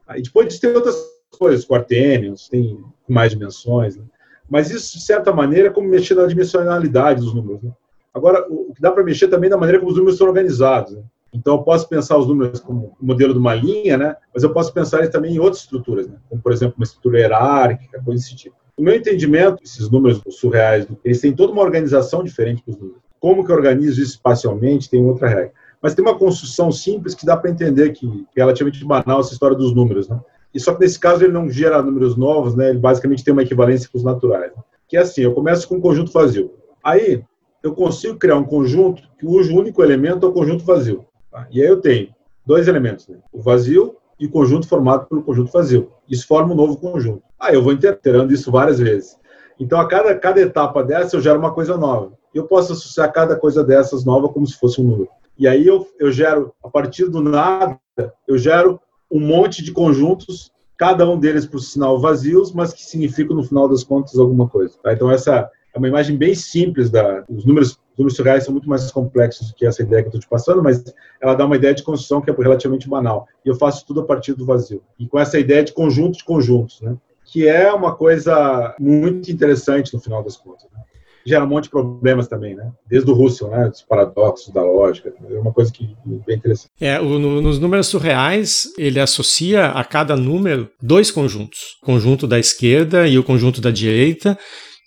Aí 0.06 0.20
depois 0.20 0.58
tem 0.58 0.70
outras 0.75 0.94
coisas, 1.38 1.64
quartênios, 1.64 2.50
tem 2.50 2.78
mais 3.08 3.30
dimensões, 3.32 3.96
né? 3.96 4.04
mas 4.50 4.70
isso, 4.70 4.98
de 4.98 5.02
certa 5.02 5.32
maneira, 5.32 5.68
é 5.68 5.72
como 5.72 5.88
mexer 5.88 6.16
na 6.16 6.26
dimensionalidade 6.26 7.22
dos 7.22 7.32
números. 7.32 7.62
Né? 7.62 7.72
Agora, 8.12 8.46
o 8.46 8.75
que 8.75 8.82
dá 8.82 8.92
para 8.92 9.02
mexer 9.02 9.28
também 9.28 9.50
é 9.50 9.56
maneira 9.56 9.78
como 9.78 9.90
os 9.90 9.96
números 9.96 10.18
são 10.18 10.26
organizados. 10.26 10.92
Né? 10.92 11.02
Então, 11.32 11.56
eu 11.56 11.62
posso 11.62 11.88
pensar 11.88 12.16
os 12.16 12.26
números 12.26 12.61
como 12.61 12.97
modelo 13.00 13.32
de 13.32 13.38
uma 13.38 13.54
linha, 13.54 13.97
né? 13.97 14.16
mas 14.32 14.42
eu 14.42 14.52
posso 14.52 14.73
pensar 14.73 14.99
eles 14.99 15.11
também 15.11 15.35
em 15.35 15.38
outras 15.38 15.62
estruturas, 15.62 16.08
né? 16.08 16.16
como, 16.28 16.40
por 16.40 16.52
exemplo, 16.52 16.75
uma 16.78 16.85
estrutura 16.85 17.18
hierárquica, 17.18 18.02
coisa 18.02 18.23
desse 18.23 18.35
tipo. 18.35 18.56
No 18.78 18.85
meu 18.85 18.94
entendimento, 18.94 19.62
esses 19.62 19.90
números 19.90 20.23
surreais, 20.30 20.87
eles 21.04 21.20
têm 21.20 21.35
toda 21.35 21.52
uma 21.52 21.62
organização 21.62 22.23
diferente 22.23 22.62
para 22.62 22.73
os 22.73 22.78
números. 22.78 23.02
Como 23.18 23.44
que 23.44 23.50
eu 23.50 23.56
organizo 23.56 24.00
isso 24.00 24.12
espacialmente 24.12 24.88
tem 24.88 25.04
outra 25.04 25.28
regra. 25.28 25.52
Mas 25.82 25.94
tem 25.94 26.04
uma 26.04 26.16
construção 26.16 26.70
simples 26.70 27.14
que 27.14 27.26
dá 27.26 27.37
para 27.37 27.50
entender 27.50 27.90
que, 27.90 28.06
que 28.06 28.40
é 28.40 28.40
relativamente 28.40 28.85
banal 28.85 29.20
essa 29.20 29.32
história 29.32 29.56
dos 29.56 29.75
números. 29.75 30.08
Né? 30.08 30.18
E 30.54 30.61
só 30.61 30.75
que 30.75 30.80
nesse 30.80 30.99
caso 30.99 31.25
ele 31.25 31.32
não 31.32 31.50
gera 31.50 31.82
números 31.82 32.16
novos, 32.16 32.54
né? 32.54 32.70
ele 32.70 32.78
basicamente 32.78 33.25
tem 33.25 33.32
uma 33.32 33.42
equivalência 33.42 33.88
com 33.90 33.99
os 33.99 34.04
naturais. 34.04 34.52
Né? 34.56 34.62
Que 34.87 34.97
é 34.97 35.00
assim, 35.00 35.23
eu 35.23 35.35
começo 35.35 35.68
com 35.68 35.76
um 35.76 35.80
conjunto 35.80 36.12
vazio. 36.12 36.52
Aí 36.82 37.23
eu 37.62 37.75
consigo 37.75 38.16
criar 38.16 38.37
um 38.37 38.44
conjunto 38.44 39.02
cujo 39.20 39.56
único 39.56 39.82
elemento 39.82 40.25
é 40.25 40.28
o 40.28 40.32
conjunto 40.32 40.64
vazio. 40.64 41.04
Tá? 41.30 41.47
E 41.50 41.61
aí 41.61 41.68
eu 41.68 41.80
tenho 41.80 42.08
dois 42.44 42.68
elementos, 42.68 43.06
né? 43.08 43.18
o 43.32 43.40
vazio 43.40 43.97
e 44.18 44.26
o 44.26 44.30
conjunto 44.30 44.66
formado 44.66 45.06
pelo 45.06 45.23
conjunto 45.23 45.52
vazio. 45.52 45.92
Isso 46.08 46.26
forma 46.26 46.52
um 46.52 46.56
novo 46.56 46.76
conjunto. 46.76 47.23
Aí 47.38 47.54
eu 47.54 47.62
vou 47.62 47.73
iterando 47.73 48.32
isso 48.32 48.50
várias 48.50 48.78
vezes. 48.78 49.16
Então, 49.61 49.80
a 49.80 49.87
cada, 49.87 50.14
cada 50.16 50.40
etapa 50.40 50.82
dessa, 50.82 51.16
eu 51.16 51.20
gero 51.20 51.38
uma 51.38 51.52
coisa 51.52 51.76
nova. 51.76 52.12
Eu 52.32 52.44
posso 52.44 52.73
associar 52.73 53.12
cada 53.12 53.37
coisa 53.37 53.64
dessas 53.64 54.04
nova 54.04 54.28
como 54.28 54.47
se 54.47 54.58
fosse 54.58 54.80
um 54.80 54.85
número. 54.85 55.08
E 55.37 55.47
aí 55.47 55.66
eu, 55.66 55.87
eu 55.99 56.11
gero, 56.11 56.52
a 56.62 56.68
partir 56.68 57.08
do 57.08 57.20
nada, 57.20 57.78
eu 58.26 58.38
gero 58.38 58.80
um 59.11 59.20
monte 59.20 59.62
de 59.62 59.73
conjuntos, 59.73 60.50
cada 60.76 61.08
um 61.08 61.18
deles 61.18 61.47
por 61.47 61.61
sinal 61.61 61.99
vazios, 61.99 62.52
mas 62.52 62.73
que 62.73 62.85
significam, 62.85 63.37
no 63.37 63.42
final 63.42 63.68
das 63.68 63.82
contas, 63.82 64.18
alguma 64.18 64.49
coisa. 64.49 64.76
Tá? 64.82 64.92
Então, 64.92 65.11
essa 65.11 65.50
é 65.75 65.78
uma 65.78 65.88
imagem 65.88 66.16
bem 66.16 66.35
simples 66.35 66.90
da 66.90 67.25
os 67.28 67.44
números 67.44 67.78
os 67.99 68.05
números 68.05 68.17
surreais 68.17 68.45
são 68.45 68.52
muito 68.52 68.69
mais 68.69 68.90
complexos 68.93 69.49
do 69.49 69.55
que 69.55 69.67
essa 69.67 69.83
ideia 69.83 70.02
que 70.02 70.07
eu 70.07 70.11
estou 70.11 70.21
te 70.21 70.28
passando, 70.28 70.62
mas 70.62 70.85
ela 71.21 71.35
dá 71.35 71.45
uma 71.45 71.57
ideia 71.57 71.75
de 71.75 71.83
construção 71.83 72.21
que 72.21 72.31
é 72.31 72.35
relativamente 72.35 72.88
banal. 72.88 73.26
E 73.45 73.49
eu 73.49 73.57
faço 73.57 73.85
tudo 73.85 74.00
a 74.00 74.05
partir 74.05 74.35
do 74.35 74.47
vazio. 74.47 74.83
E 74.99 75.07
com 75.07 75.19
essa 75.19 75.38
ideia 75.38 75.64
de 75.64 75.73
conjunto 75.73 76.19
de 76.19 76.25
conjuntos, 76.25 76.81
né? 76.81 76.97
que 77.25 77.47
é 77.47 77.73
uma 77.73 77.95
coisa 77.95 78.75
muito 78.78 79.31
interessante 79.31 79.93
no 79.93 80.00
final 80.00 80.23
das 80.23 80.37
contas. 80.37 80.67
Né? 80.73 80.78
gera 81.26 81.45
um 81.45 81.49
monte 81.49 81.64
de 81.64 81.71
problemas 81.71 82.26
também, 82.26 82.55
né? 82.55 82.73
Desde 82.88 83.11
o 83.11 83.14
Russell, 83.14 83.50
né? 83.50 83.69
Dos 83.69 83.83
paradoxos 83.83 84.52
da 84.52 84.62
lógica. 84.62 85.12
É 85.31 85.38
uma 85.38 85.52
coisa 85.52 85.71
que 85.71 85.85
é 85.85 86.26
bem 86.26 86.37
interessante. 86.37 86.71
É, 86.81 86.99
o, 86.99 87.19
no, 87.19 87.43
nos 87.43 87.59
números 87.59 87.88
surreais, 87.88 88.69
ele 88.78 88.99
associa 88.99 89.67
a 89.67 89.85
cada 89.85 90.17
número 90.17 90.71
dois 90.81 91.11
conjuntos. 91.11 91.76
O 91.83 91.87
conjunto 91.87 92.26
da 92.26 92.38
esquerda 92.38 93.07
e 93.07 93.19
o 93.19 93.25
conjunto 93.25 93.61
da 93.61 93.71
direita. 93.71 94.38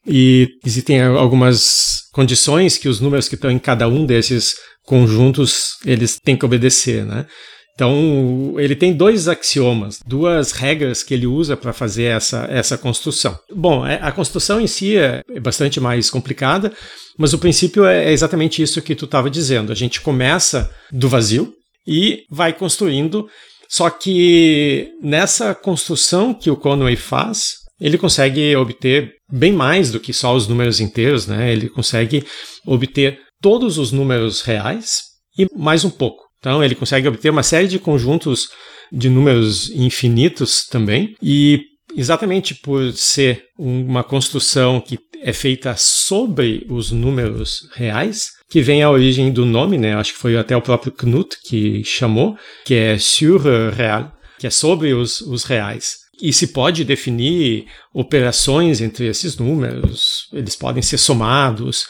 E 0.06 0.50
existem 0.66 1.02
algumas 1.02 2.01
condições 2.12 2.78
que 2.78 2.90
os 2.90 3.00
números 3.00 3.28
que 3.28 3.36
estão 3.36 3.50
em 3.50 3.60
cada 3.60 3.88
um 3.88 4.06
desses 4.06 4.56
conjuntos, 4.86 5.78
eles 5.86 6.18
têm 6.22 6.36
que 6.36 6.46
obedecer, 6.46 7.06
né? 7.06 7.26
Então, 7.74 8.56
ele 8.60 8.76
tem 8.76 8.94
dois 8.94 9.28
axiomas, 9.28 10.00
duas 10.06 10.52
regras 10.52 11.02
que 11.02 11.14
ele 11.14 11.26
usa 11.26 11.58
para 11.58 11.74
fazer 11.74 12.04
essa, 12.04 12.46
essa 12.50 12.78
construção. 12.78 13.36
Bom, 13.52 13.86
é, 13.86 13.98
a 14.02 14.12
construção 14.12 14.60
em 14.60 14.68
si 14.68 14.98
é 14.98 15.24
bastante 15.42 15.80
mais 15.80 16.10
complicada, 16.10 16.72
mas 17.18 17.34
o 17.34 17.40
princípio 17.40 17.86
é 17.86 18.12
exatamente 18.12 18.62
isso 18.62 18.82
que 18.82 18.94
tu 18.94 19.06
estava 19.06 19.30
dizendo. 19.30 19.72
A 19.72 19.76
gente 19.76 20.02
começa 20.02 20.70
do 20.92 21.10
vazio 21.10 21.54
e 21.88 22.24
vai 22.30 22.54
construindo, 22.54 23.28
só 23.68 23.90
que 23.90 24.90
nessa 25.02 25.56
construção 25.56 26.34
que 26.34 26.52
o 26.52 26.58
Conway 26.58 26.96
faz, 26.96 27.61
ele 27.82 27.98
consegue 27.98 28.56
obter 28.56 29.12
bem 29.32 29.52
mais 29.52 29.92
do 29.92 30.00
que 30.00 30.14
só 30.14 30.36
os 30.36 30.48
números 30.48 30.80
inteiros, 30.80 31.26
né? 31.26 31.52
Ele 31.52 31.68
consegue 31.68 32.24
obter 32.66 33.20
todos 33.42 33.80
os 33.80 33.92
números 33.92 34.42
reais 34.42 35.02
e 35.38 35.48
mais 35.58 35.84
um 35.84 35.90
pouco. 35.90 36.24
Então, 36.38 36.64
ele 36.64 36.76
consegue 36.76 37.08
obter 37.08 37.32
uma 37.32 37.44
série 37.44 37.68
de 37.68 37.80
conjuntos 37.80 38.50
de 38.92 39.10
números 39.10 39.70
infinitos 39.72 40.68
também, 40.68 41.16
e 41.22 41.62
exatamente 41.96 42.54
por 42.56 42.92
ser 42.94 43.46
uma 43.58 44.04
construção 44.04 44.80
que 44.80 45.00
é 45.24 45.32
feita 45.34 45.76
sobre 45.78 46.66
os 46.70 46.92
números 46.92 47.68
reais, 47.74 48.32
que 48.50 48.62
vem 48.62 48.84
a 48.84 48.90
origem 48.90 49.32
do 49.32 49.46
nome, 49.46 49.78
né? 49.78 49.96
Acho 49.96 50.14
que 50.14 50.20
foi 50.20 50.36
até 50.36 50.56
o 50.56 50.62
próprio 50.62 50.92
Knut 50.92 51.38
que 51.44 51.84
chamou, 51.84 52.36
que 52.66 52.74
é 52.74 52.98
sur 52.98 53.42
real, 53.72 54.12
que 54.38 54.48
é 54.48 54.50
sobre 54.50 54.94
os, 54.94 55.22
os 55.22 55.44
reais. 55.46 56.01
E 56.22 56.32
se 56.32 56.48
pode 56.48 56.84
definir 56.84 57.66
operações 57.94 58.80
entre 58.80 59.08
esses 59.08 59.38
números, 59.38 60.28
eles 60.32 60.56
podem 60.56 60.84
ser 60.84 60.98
somados, 60.98 61.86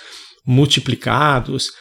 multiplicados, 0.46 1.72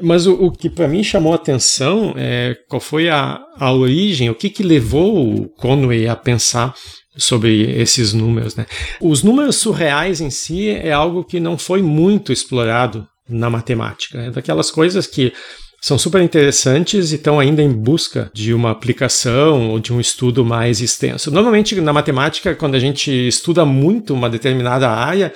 mas 0.00 0.26
o, 0.26 0.34
o 0.34 0.52
que 0.52 0.70
para 0.70 0.86
mim 0.86 1.02
chamou 1.02 1.32
a 1.32 1.36
atenção 1.36 2.14
é 2.16 2.56
qual 2.68 2.80
foi 2.80 3.08
a, 3.08 3.40
a 3.56 3.72
origem, 3.72 4.30
o 4.30 4.34
que, 4.34 4.48
que 4.48 4.62
levou 4.62 5.34
o 5.34 5.48
Conway 5.48 6.06
a 6.06 6.14
pensar 6.14 6.72
sobre 7.16 7.62
esses 7.80 8.12
números. 8.12 8.54
Né? 8.54 8.64
Os 9.00 9.24
números 9.24 9.56
surreais 9.56 10.20
em 10.20 10.30
si 10.30 10.68
é 10.68 10.92
algo 10.92 11.24
que 11.24 11.40
não 11.40 11.58
foi 11.58 11.82
muito 11.82 12.32
explorado 12.32 13.06
na 13.28 13.50
matemática. 13.50 14.18
É 14.18 14.30
daquelas 14.30 14.70
coisas 14.70 15.06
que 15.06 15.32
são 15.80 15.98
super 15.98 16.20
interessantes 16.20 17.12
e 17.12 17.16
estão 17.16 17.38
ainda 17.38 17.62
em 17.62 17.72
busca 17.72 18.30
de 18.34 18.52
uma 18.52 18.70
aplicação 18.70 19.70
ou 19.70 19.78
de 19.78 19.92
um 19.92 20.00
estudo 20.00 20.44
mais 20.44 20.80
extenso. 20.80 21.30
Normalmente, 21.30 21.80
na 21.80 21.92
matemática, 21.92 22.54
quando 22.54 22.74
a 22.74 22.80
gente 22.80 23.10
estuda 23.10 23.64
muito 23.64 24.12
uma 24.12 24.28
determinada 24.28 24.88
área, 24.88 25.32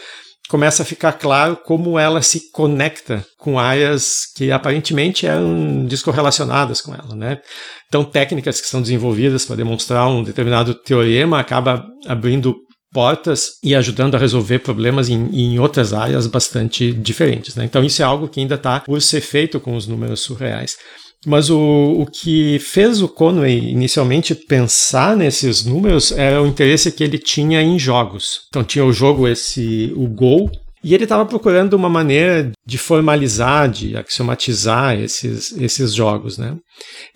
começa 0.49 0.82
a 0.82 0.87
ficar 0.87 1.12
claro 1.12 1.56
como 1.56 1.99
ela 1.99 2.20
se 2.20 2.50
conecta 2.50 3.25
com 3.38 3.58
áreas 3.58 4.26
que 4.37 4.50
aparentemente 4.50 5.26
eram 5.26 5.87
descorrelacionadas 5.87 6.80
com 6.80 6.92
ela, 6.92 7.14
né? 7.14 7.40
Então, 7.88 8.04
técnicas 8.04 8.61
que 8.61 8.66
são 8.66 8.82
desenvolvidas 8.82 9.44
para 9.44 9.56
demonstrar 9.56 10.08
um 10.08 10.22
determinado 10.22 10.75
teorema 10.75 11.38
acaba 11.38 11.87
abrindo 12.06 12.56
portas 12.92 13.58
e 13.62 13.75
ajudando 13.75 14.14
a 14.14 14.18
resolver 14.18 14.58
problemas 14.61 15.08
em, 15.08 15.28
em 15.32 15.58
outras 15.58 15.92
áreas 15.92 16.26
bastante 16.26 16.92
diferentes. 16.92 17.54
Né? 17.54 17.64
Então, 17.64 17.82
isso 17.82 18.02
é 18.02 18.04
algo 18.04 18.28
que 18.28 18.40
ainda 18.40 18.56
está 18.56 18.80
por 18.80 19.00
ser 19.00 19.20
feito 19.20 19.58
com 19.58 19.75
os 19.75 19.87
números 19.87 20.20
surreais. 20.20 20.76
Mas 21.25 21.50
o, 21.50 21.58
o 22.00 22.06
que 22.06 22.58
fez 22.58 23.00
o 23.00 23.08
Conway 23.08 23.70
inicialmente 23.70 24.34
pensar 24.34 25.16
nesses 25.16 25.64
números 25.64 26.11
era 26.11 26.42
o 26.42 26.46
interesse 26.46 26.90
que 26.90 27.04
ele 27.04 27.18
tinha 27.18 27.62
em 27.62 27.78
jogos. 27.78 28.42
Então 28.49 28.64
tinha 28.64 28.84
o 28.84 28.92
jogo 28.92 29.28
esse 29.28 29.92
o 29.96 30.08
Go 30.08 30.50
e 30.82 30.94
ele 30.94 31.04
estava 31.04 31.24
procurando 31.24 31.74
uma 31.74 31.88
maneira 31.88 32.50
de 32.66 32.76
formalizar, 32.78 33.68
de 33.68 33.96
axiomatizar 33.96 34.98
esses, 34.98 35.52
esses 35.52 35.94
jogos, 35.94 36.38
né? 36.38 36.57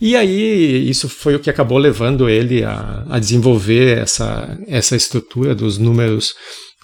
E 0.00 0.14
aí 0.14 0.88
isso 0.88 1.08
foi 1.08 1.34
o 1.34 1.40
que 1.40 1.50
acabou 1.50 1.78
levando 1.78 2.28
ele 2.28 2.62
a, 2.62 3.04
a 3.08 3.18
desenvolver 3.18 3.98
essa, 3.98 4.56
essa 4.68 4.94
estrutura 4.94 5.54
dos 5.54 5.78
números 5.78 6.34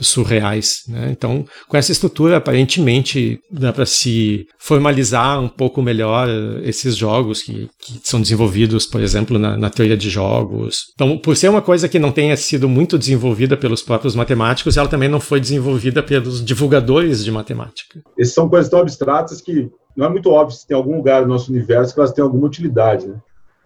surreais. 0.01 0.83
Né? 0.89 1.09
Então, 1.11 1.45
com 1.69 1.77
essa 1.77 1.93
estrutura, 1.93 2.39
aparentemente 2.39 3.39
dá 3.51 3.73
para 3.73 3.85
se 3.85 4.47
formalizar 4.59 5.41
um 5.41 5.49
pouco 5.49 5.83
melhor 5.83 6.29
esses 6.63 6.97
jogos 6.97 7.43
que, 7.43 7.69
que 7.79 8.01
são 8.03 8.21
desenvolvidos, 8.21 8.87
por 8.87 9.01
exemplo, 9.01 9.39
na, 9.39 9.57
na, 9.57 9.71
teoria 9.71 9.97
de 9.97 10.09
jogos. 10.09 10.87
Então, 10.95 11.19
por 11.19 11.37
ser 11.37 11.49
uma 11.49 11.63
coisa 11.63 11.89
que 11.89 11.99
não 11.99 12.13
tenha 12.13 12.37
sido 12.37 12.69
muito 12.69 12.99
desenvolvida 12.99 13.57
pelos 13.57 13.83
próprios 13.83 14.15
matemáticos, 14.15 14.77
ela 14.77 14.89
também 14.89 15.09
não 15.09 15.21
foi 15.21 15.41
desenvolvida 15.41 16.03
pelos 16.03 16.45
divulgadores 16.45 17.25
de 17.25 17.31
matemática. 17.31 18.01
Essas 18.19 18.35
são 18.35 18.49
coisas 18.49 18.71
tão 18.71 18.81
abstratas 18.81 19.41
que 19.41 19.71
não 19.97 20.07
é 20.07 20.09
muito 20.09 20.31
óbvio 20.31 20.57
se 20.57 20.67
tem 20.67 20.77
algum 20.77 20.97
lugar 20.97 21.23
no 21.23 21.29
nosso 21.29 21.51
universo 21.51 21.93
que 21.93 22.01
elas 22.01 22.13
têm 22.13 22.25
alguma 22.25 22.47
utilidade, 22.47 23.07
né? 23.07 23.17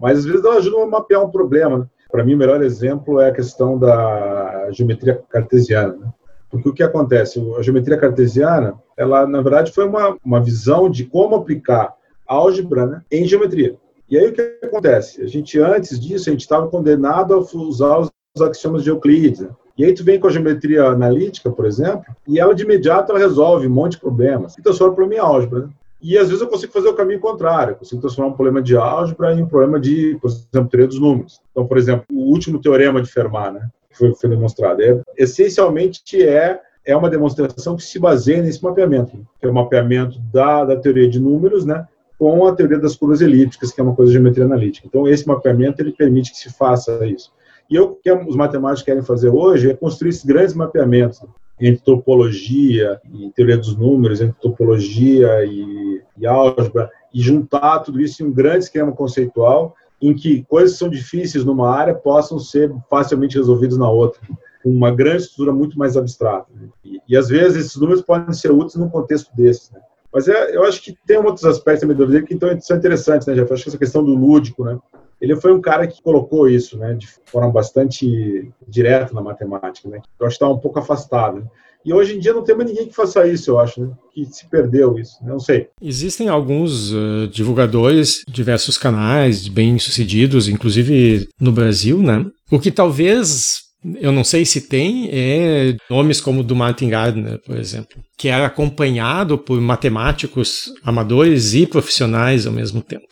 Mas 0.01 0.19
às 0.19 0.25
vezes 0.25 0.45
elas 0.45 0.59
ajudam 0.59 0.83
a 0.83 0.87
mapear 0.87 1.25
um 1.25 1.31
problema. 1.31 1.79
Né? 1.79 1.87
Para 2.11 2.25
mim, 2.25 2.35
o 2.35 2.39
melhor 2.39 2.63
exemplo 2.63 3.21
é 3.21 3.31
a 3.31 3.35
questão 3.35 3.79
da 3.79 4.69
geometria 4.71 5.23
cartesiana. 5.29 5.95
Né? 5.95 6.09
Porque 6.57 6.69
o 6.69 6.75
que 6.75 6.83
acontece? 6.83 7.41
A 7.59 7.63
geometria 7.63 7.97
cartesiana, 7.97 8.75
ela, 8.97 9.27
na 9.27 9.41
verdade, 9.41 9.73
foi 9.73 9.87
uma, 9.87 10.17
uma 10.25 10.41
visão 10.41 10.91
de 10.91 11.05
como 11.05 11.37
aplicar 11.37 11.95
álgebra 12.27 12.87
né, 12.87 13.03
em 13.11 13.27
geometria. 13.27 13.77
E 14.09 14.17
aí 14.17 14.29
o 14.29 14.33
que 14.33 14.59
acontece? 14.63 15.23
A 15.23 15.27
gente, 15.27 15.59
antes 15.59 15.99
disso, 15.99 16.29
a 16.29 16.33
gente 16.33 16.43
estava 16.43 16.69
condenado 16.69 17.35
a 17.35 17.39
usar 17.39 17.99
os, 17.99 18.11
os 18.35 18.43
axiomas 18.43 18.83
de 18.83 18.91
Euclides. 18.91 19.41
Né? 19.41 19.49
E 19.79 19.85
aí 19.85 19.93
tu 19.93 20.05
vem 20.05 20.19
com 20.19 20.27
a 20.27 20.31
geometria 20.31 20.85
analítica, 20.85 21.51
por 21.51 21.67
exemplo, 21.67 22.05
e 22.27 22.39
ela 22.39 22.55
de 22.55 22.63
imediato 22.63 23.11
ela 23.11 23.19
resolve 23.19 23.67
um 23.67 23.71
monte 23.71 23.93
de 23.93 24.01
problemas 24.01 24.57
e 24.57 24.63
transforma 24.63 24.95
problema 24.95 25.23
em 25.23 25.27
álgebra. 25.27 25.61
Né? 25.61 25.69
E 26.01 26.17
às 26.17 26.29
vezes 26.29 26.41
eu 26.41 26.49
consigo 26.49 26.73
fazer 26.73 26.89
o 26.89 26.95
caminho 26.95 27.21
contrário, 27.21 27.73
eu 27.73 27.77
consigo 27.77 28.01
transformar 28.01 28.31
um 28.31 28.35
problema 28.37 28.63
de 28.63 28.77
álgebra 28.77 29.35
em 29.35 29.43
um 29.43 29.47
problema 29.47 29.81
de, 29.81 30.17
por 30.21 30.29
exemplo, 30.29 30.69
teoria 30.69 30.87
dos 30.87 31.01
números. 31.01 31.41
Então, 31.51 31.67
por 31.67 31.79
exemplo, 31.79 32.05
o 32.13 32.31
último 32.31 32.61
teorema 32.61 33.03
de 33.03 33.11
Fermat, 33.11 33.55
né, 33.55 33.69
foi, 33.97 34.15
foi 34.15 34.31
demonstrado, 34.31 34.83
é, 34.83 35.01
essencialmente 35.17 36.23
é 36.23 36.61
é 36.87 36.97
uma 36.97 37.11
demonstração 37.11 37.75
que 37.75 37.83
se 37.83 37.99
baseia 37.99 38.41
nesse 38.41 38.63
mapeamento, 38.63 39.19
que 39.41 39.47
é 39.47 39.51
o 39.51 39.53
mapeamento 39.53 40.21
da, 40.33 40.65
da 40.65 40.77
teoria 40.77 41.11
de 41.11 41.19
números, 41.19 41.67
né, 41.67 41.85
com 42.17 42.47
a 42.47 42.55
teoria 42.55 42.79
das 42.79 42.95
curvas 42.95 43.21
elípticas, 43.21 43.73
que 43.73 43.81
é 43.81 43.85
uma 43.85 43.95
coisa 43.95 44.11
de 44.11 44.15
geometria 44.15 44.45
analítica. 44.45 44.87
Então, 44.87 45.07
esse 45.07 45.27
mapeamento 45.27 45.83
ele 45.83 45.93
permite 45.93 46.31
que 46.31 46.39
se 46.39 46.51
faça 46.51 47.05
isso. 47.05 47.33
E 47.69 47.79
o 47.79 47.97
que 47.97 48.11
os 48.11 48.37
matemáticos 48.37 48.85
querem 48.85 49.03
fazer 49.03 49.29
hoje 49.29 49.71
é 49.71 49.75
construir 49.75 50.11
esses 50.11 50.25
grandes 50.25 50.55
mapeamentos 50.55 51.21
entre 51.61 51.83
topologia 51.83 53.01
e 53.13 53.31
teoria 53.33 53.57
dos 53.57 53.77
números, 53.77 54.21
entre 54.21 54.37
topologia 54.41 55.45
e, 55.45 56.01
e 56.17 56.27
álgebra, 56.27 56.89
e 57.13 57.21
juntar 57.21 57.81
tudo 57.81 58.01
isso 58.01 58.23
em 58.23 58.27
um 58.27 58.33
grande 58.33 58.65
esquema 58.65 58.93
conceitual 58.93 59.75
em 60.01 60.15
que 60.15 60.45
coisas 60.45 60.73
que 60.73 60.79
são 60.79 60.89
difíceis 60.89 61.45
numa 61.45 61.71
área 61.71 61.95
possam 61.95 62.39
ser 62.39 62.75
facilmente 62.91 63.37
resolvidas 63.37 63.79
na 63.79 63.91
outra, 63.91 64.21
com 64.63 64.71
uma 64.71 64.91
grande 64.91 65.23
estrutura 65.23 65.53
muito 65.53 65.79
mais 65.79 65.97
abstrata. 65.97 66.51
E, 66.85 67.01
e, 67.09 67.17
às 67.17 67.29
vezes 67.29 67.67
esses 67.67 67.77
números 67.77 68.03
podem 68.03 68.33
ser 68.33 68.51
úteis 68.51 68.77
num 68.77 68.89
contexto 68.89 69.35
desse. 69.35 69.73
Né? 69.73 69.81
Mas 70.13 70.29
é, 70.29 70.57
eu 70.57 70.65
acho 70.65 70.83
que 70.83 70.97
tem 71.07 71.19
outros 71.19 71.45
aspectos 71.45 71.81
também 71.81 71.97
do 71.97 72.25
que 72.25 72.35
então, 72.35 72.61
são 72.61 72.77
interessantes, 72.77 73.27
né, 73.27 73.35
Jeff? 73.35 73.51
Eu 73.51 73.55
acho 73.55 73.63
que 73.63 73.69
essa 73.71 73.79
questão 73.79 74.05
do 74.05 74.15
lúdico, 74.15 74.65
né? 74.65 74.79
Ele 75.21 75.35
foi 75.37 75.53
um 75.53 75.61
cara 75.61 75.87
que 75.87 76.03
colocou 76.03 76.47
isso, 76.47 76.77
né, 76.77 76.93
de 76.93 77.07
forma 77.25 77.51
bastante 77.51 78.53
direta 78.69 79.15
na 79.15 79.23
matemática, 79.23 79.89
né? 79.89 80.01
Eu 80.21 80.27
acho 80.27 80.39
que 80.39 80.45
está 80.45 80.49
um 80.49 80.59
pouco 80.59 80.79
afastado. 80.79 81.41
Né? 81.41 81.47
E 81.87 81.95
hoje 81.95 82.17
em 82.17 82.19
dia 82.19 82.35
não 82.35 82.43
tem 82.43 82.57
mais 82.57 82.69
ninguém 82.69 82.89
que 82.89 82.95
faça 82.95 83.25
isso, 83.29 83.53
eu 83.53 83.61
acho, 83.61 83.81
né? 83.81 83.93
Que 84.13 84.25
se 84.25 84.51
perdeu 84.51 84.99
isso, 84.99 85.23
né? 85.23 85.31
não 85.31 85.39
sei. 85.39 85.69
Existem 85.81 86.29
alguns 86.29 86.93
uh, 86.93 87.29
divulgadores, 87.31 88.23
diversos 88.29 88.77
canais 88.77 89.47
bem-sucedidos, 89.47 90.49
inclusive 90.49 91.29
no 91.41 91.53
Brasil, 91.53 92.03
né? 92.03 92.27
O 92.51 92.59
que 92.59 92.73
talvez 92.73 93.67
eu 94.01 94.11
não 94.11 94.25
sei 94.25 94.45
se 94.45 94.63
tem, 94.63 95.09
é 95.13 95.77
nomes 95.89 96.21
como 96.21 96.43
do 96.43 96.57
Martin 96.57 96.89
Gardner, 96.89 97.41
por 97.45 97.57
exemplo, 97.57 97.97
que 98.19 98.27
era 98.27 98.47
acompanhado 98.47 99.39
por 99.39 99.61
matemáticos 99.61 100.73
amadores 100.83 101.55
e 101.55 101.67
profissionais 101.67 102.49
ao 102.49 102.53
mesmo 102.53 102.83
tempo. 102.83 103.07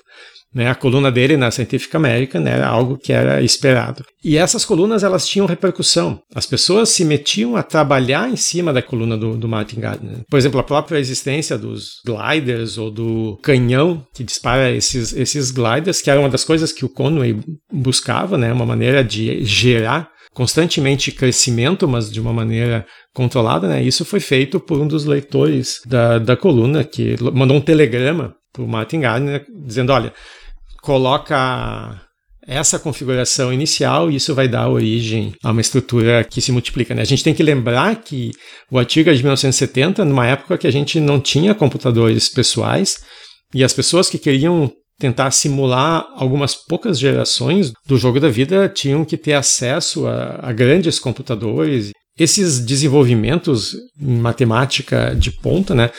Né? 0.55 0.71
A 0.71 0.75
coluna 0.75 1.11
dele 1.11 1.37
na 1.37 1.51
Scientific 1.51 1.95
American 1.97 2.41
né, 2.41 2.53
era 2.53 2.69
algo 2.69 2.97
que 2.97 3.13
era 3.13 3.43
esperado. 3.43 4.05
E 4.23 4.37
essas 4.37 4.65
colunas 4.65 5.03
elas 5.03 5.27
tinham 5.27 5.47
repercussão. 5.47 6.21
As 6.35 6.47
pessoas 6.47 6.91
se 6.91 7.05
metiam 7.05 7.57
a 7.57 7.63
trabalhar 7.63 8.31
em 8.31 8.37
cima 8.37 8.73
da 8.73 8.81
coluna 8.81 9.17
do, 9.17 9.37
do 9.37 9.49
Martin 9.49 9.81
Gardner. 9.81 10.21
Por 10.31 10.39
exemplo, 10.39 10.61
a 10.61 10.65
própria 10.65 10.99
existência 10.99 11.59
dos 11.59 12.01
gliders 12.07 12.79
ou 12.79 12.91
do 12.91 13.39
canhão 13.43 14.07
que 14.15 14.23
dispara 14.23 14.71
esses, 14.71 15.13
esses 15.13 15.51
gliders, 15.51 16.01
que 16.01 16.11
era 16.11 16.21
uma 16.21 16.29
das 16.29 16.45
coisas 16.45 16.73
que 16.73 16.85
o 16.85 16.89
Conway 16.89 17.39
buscava, 17.73 18.39
né, 18.39 18.53
uma 18.53 18.65
maneira 18.65 19.03
de 19.03 19.45
gerar 19.45 20.15
constantemente 20.33 21.13
crescimento, 21.13 21.87
mas 21.87 22.11
de 22.11 22.21
uma 22.21 22.33
maneira 22.33 22.85
controlada, 23.15 23.69
né? 23.69 23.83
Isso 23.83 24.05
foi 24.05 24.19
feito 24.19 24.59
por 24.59 24.81
um 24.81 24.89
dos 24.89 25.05
leitores 25.05 25.81
da, 25.87 26.19
da 26.19 26.37
coluna, 26.37 26.83
que 26.83 27.15
mandou 27.33 27.57
um 27.57 27.61
telegrama 27.61 28.35
para 28.53 28.63
o 28.63 28.69
Martin 28.69 29.01
Gardner 29.01 29.47
dizendo, 29.65 29.93
olha, 29.93 30.13
coloca 30.85 31.99
essa 32.47 32.79
configuração 32.79 33.51
inicial 33.51 34.11
e 34.11 34.17
isso 34.17 34.35
vai 34.35 34.47
dar 34.47 34.69
origem 34.69 35.33
a 35.43 35.51
uma 35.51 35.63
estrutura 35.63 36.23
que 36.23 36.43
se 36.43 36.53
multiplica. 36.53 36.95
Né? 36.95 37.01
A 37.01 37.07
gente 37.07 37.25
tem 37.25 37.33
que 37.33 37.43
lembrar 37.43 37.97
que 38.03 38.33
o 38.71 38.79
artigo 38.79 39.09
é 39.09 39.15
de 39.15 39.23
1970, 39.23 40.05
numa 40.05 40.27
época 40.27 40.59
que 40.59 40.67
a 40.67 40.71
gente 40.71 41.01
não 41.01 41.19
tinha 41.19 41.55
computadores 41.55 42.29
pessoais 42.29 42.99
e 43.55 43.65
as 43.65 43.73
pessoas 43.73 44.11
que 44.11 44.19
queriam 44.19 44.71
tentar 44.99 45.31
simular 45.31 46.07
algumas 46.17 46.55
poucas 46.55 46.99
gerações 46.99 47.73
do 47.87 47.97
jogo 47.97 48.21
da 48.21 48.29
vida 48.29 48.69
tinham 48.69 49.07
que 49.07 49.17
ter 49.17 49.33
acesso 49.33 50.07
a, 50.07 50.39
a 50.43 50.53
grandes 50.53 50.99
computadores. 50.99 51.93
Esses 52.17 52.61
desenvolvimentos 52.61 53.75
em 53.99 54.19
matemática 54.19 55.17
de 55.17 55.33
ponta, 55.33 55.75
né? 55.75 55.91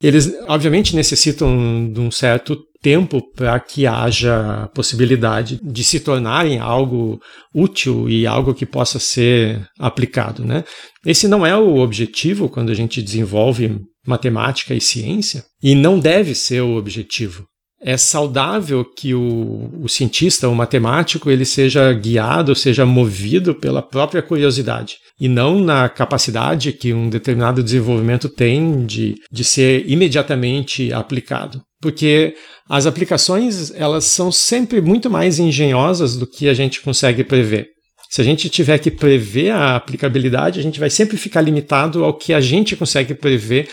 Eles, 0.00 0.32
obviamente, 0.46 0.94
necessitam 0.94 1.90
de 1.92 1.98
um 1.98 2.10
certo 2.10 2.56
tempo 2.80 3.20
para 3.34 3.58
que 3.60 3.86
haja 3.86 4.68
possibilidade 4.74 5.60
de 5.62 5.84
se 5.84 6.00
tornarem 6.00 6.58
algo 6.58 7.20
útil 7.54 8.08
e 8.08 8.26
algo 8.26 8.54
que 8.54 8.66
possa 8.66 8.98
ser 8.98 9.66
aplicado. 9.78 10.44
Né? 10.44 10.64
Esse 11.04 11.26
não 11.26 11.44
é 11.44 11.56
o 11.56 11.78
objetivo 11.78 12.48
quando 12.48 12.70
a 12.70 12.74
gente 12.74 13.02
desenvolve 13.02 13.80
matemática 14.06 14.74
e 14.74 14.80
ciência, 14.80 15.44
e 15.62 15.74
não 15.74 15.98
deve 15.98 16.34
ser 16.34 16.62
o 16.62 16.76
objetivo 16.76 17.44
é 17.80 17.96
saudável 17.96 18.84
que 18.84 19.14
o, 19.14 19.70
o, 19.82 19.88
cientista, 19.88 20.48
o 20.48 20.54
matemático, 20.54 21.30
ele 21.30 21.44
seja 21.44 21.92
guiado, 21.92 22.54
seja 22.54 22.84
movido 22.84 23.54
pela 23.54 23.80
própria 23.80 24.20
curiosidade 24.20 24.96
e 25.20 25.28
não 25.28 25.60
na 25.60 25.88
capacidade 25.88 26.72
que 26.72 26.92
um 26.92 27.08
determinado 27.08 27.62
desenvolvimento 27.62 28.28
tem 28.28 28.84
de, 28.84 29.16
de 29.30 29.44
ser 29.44 29.88
imediatamente 29.88 30.92
aplicado. 30.92 31.62
Porque 31.80 32.34
as 32.68 32.86
aplicações, 32.86 33.70
elas 33.70 34.04
são 34.04 34.32
sempre 34.32 34.80
muito 34.80 35.08
mais 35.08 35.38
engenhosas 35.38 36.16
do 36.16 36.26
que 36.26 36.48
a 36.48 36.54
gente 36.54 36.80
consegue 36.80 37.22
prever. 37.22 37.68
Se 38.10 38.20
a 38.20 38.24
gente 38.24 38.48
tiver 38.48 38.78
que 38.78 38.90
prever 38.90 39.50
a 39.50 39.76
aplicabilidade, 39.76 40.58
a 40.58 40.62
gente 40.62 40.80
vai 40.80 40.90
sempre 40.90 41.16
ficar 41.16 41.42
limitado 41.42 42.04
ao 42.04 42.14
que 42.14 42.32
a 42.32 42.40
gente 42.40 42.74
consegue 42.74 43.14
prever 43.14 43.68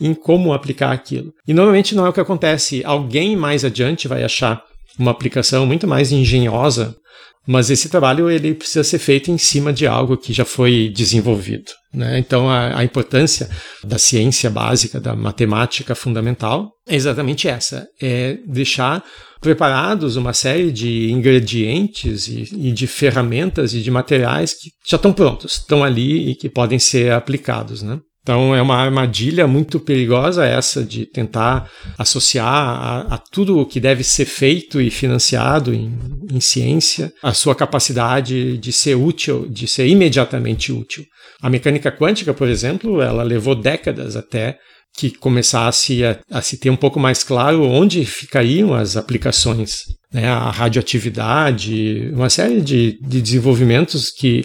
em 0.00 0.14
como 0.14 0.52
aplicar 0.52 0.92
aquilo. 0.92 1.32
E 1.46 1.54
normalmente 1.54 1.94
não 1.94 2.06
é 2.06 2.10
o 2.10 2.12
que 2.12 2.20
acontece. 2.20 2.82
Alguém 2.84 3.34
mais 3.34 3.64
adiante 3.64 4.06
vai 4.06 4.22
achar 4.22 4.62
uma 4.98 5.10
aplicação 5.10 5.66
muito 5.66 5.86
mais 5.86 6.12
engenhosa, 6.12 6.96
mas 7.48 7.70
esse 7.70 7.88
trabalho 7.88 8.30
ele 8.30 8.52
precisa 8.52 8.84
ser 8.84 8.98
feito 8.98 9.30
em 9.30 9.38
cima 9.38 9.72
de 9.72 9.86
algo 9.86 10.18
que 10.18 10.34
já 10.34 10.44
foi 10.44 10.92
desenvolvido. 10.94 11.72
Né? 11.94 12.18
Então 12.18 12.50
a, 12.50 12.78
a, 12.78 12.84
importância 12.84 13.48
da 13.82 13.96
ciência 13.96 14.50
básica, 14.50 15.00
da 15.00 15.16
matemática 15.16 15.94
fundamental, 15.94 16.70
é 16.86 16.94
exatamente 16.94 17.48
essa: 17.48 17.86
é 18.02 18.36
deixar 18.46 19.02
preparados 19.40 20.16
uma 20.16 20.34
série 20.34 20.70
de 20.70 21.10
ingredientes 21.10 22.28
e, 22.28 22.68
e 22.68 22.70
de 22.70 22.86
ferramentas 22.86 23.72
e 23.72 23.80
de 23.80 23.90
materiais 23.90 24.52
que 24.52 24.68
já 24.86 24.96
estão 24.96 25.14
prontos, 25.14 25.54
estão 25.54 25.82
ali 25.82 26.28
e 26.28 26.34
que 26.34 26.50
podem 26.50 26.78
ser 26.78 27.12
aplicados. 27.12 27.80
Né? 27.82 27.98
Então 28.28 28.54
é 28.54 28.60
uma 28.60 28.76
armadilha 28.76 29.46
muito 29.46 29.80
perigosa 29.80 30.44
essa 30.44 30.84
de 30.84 31.06
tentar 31.06 31.66
associar 31.96 32.46
a, 32.46 33.14
a 33.14 33.16
tudo 33.16 33.58
o 33.58 33.64
que 33.64 33.80
deve 33.80 34.04
ser 34.04 34.26
feito 34.26 34.82
e 34.82 34.90
financiado 34.90 35.72
em, 35.72 35.98
em, 36.30 36.38
ciência 36.38 37.10
a 37.22 37.32
sua 37.32 37.54
capacidade 37.54 38.58
de 38.58 38.70
ser 38.70 38.96
útil, 38.96 39.48
de 39.48 39.66
ser 39.66 39.86
imediatamente 39.86 40.70
útil. 40.70 41.06
A 41.40 41.48
mecânica 41.48 41.90
quântica, 41.90 42.34
por 42.34 42.48
exemplo, 42.48 43.00
ela 43.00 43.22
levou 43.22 43.54
décadas 43.54 44.14
até 44.14 44.58
que 44.98 45.10
começasse 45.10 46.04
a, 46.04 46.20
a 46.30 46.42
se 46.42 46.58
ter 46.58 46.68
um 46.68 46.76
pouco 46.76 47.00
mais 47.00 47.24
claro 47.24 47.62
onde 47.62 48.04
ficariam 48.04 48.74
as 48.74 48.94
aplicações, 48.94 49.84
né? 50.12 50.28
a 50.28 50.50
radioatividade, 50.50 52.10
uma 52.12 52.28
série 52.28 52.60
de, 52.60 52.98
de 53.00 53.22
desenvolvimentos 53.22 54.10
que 54.10 54.44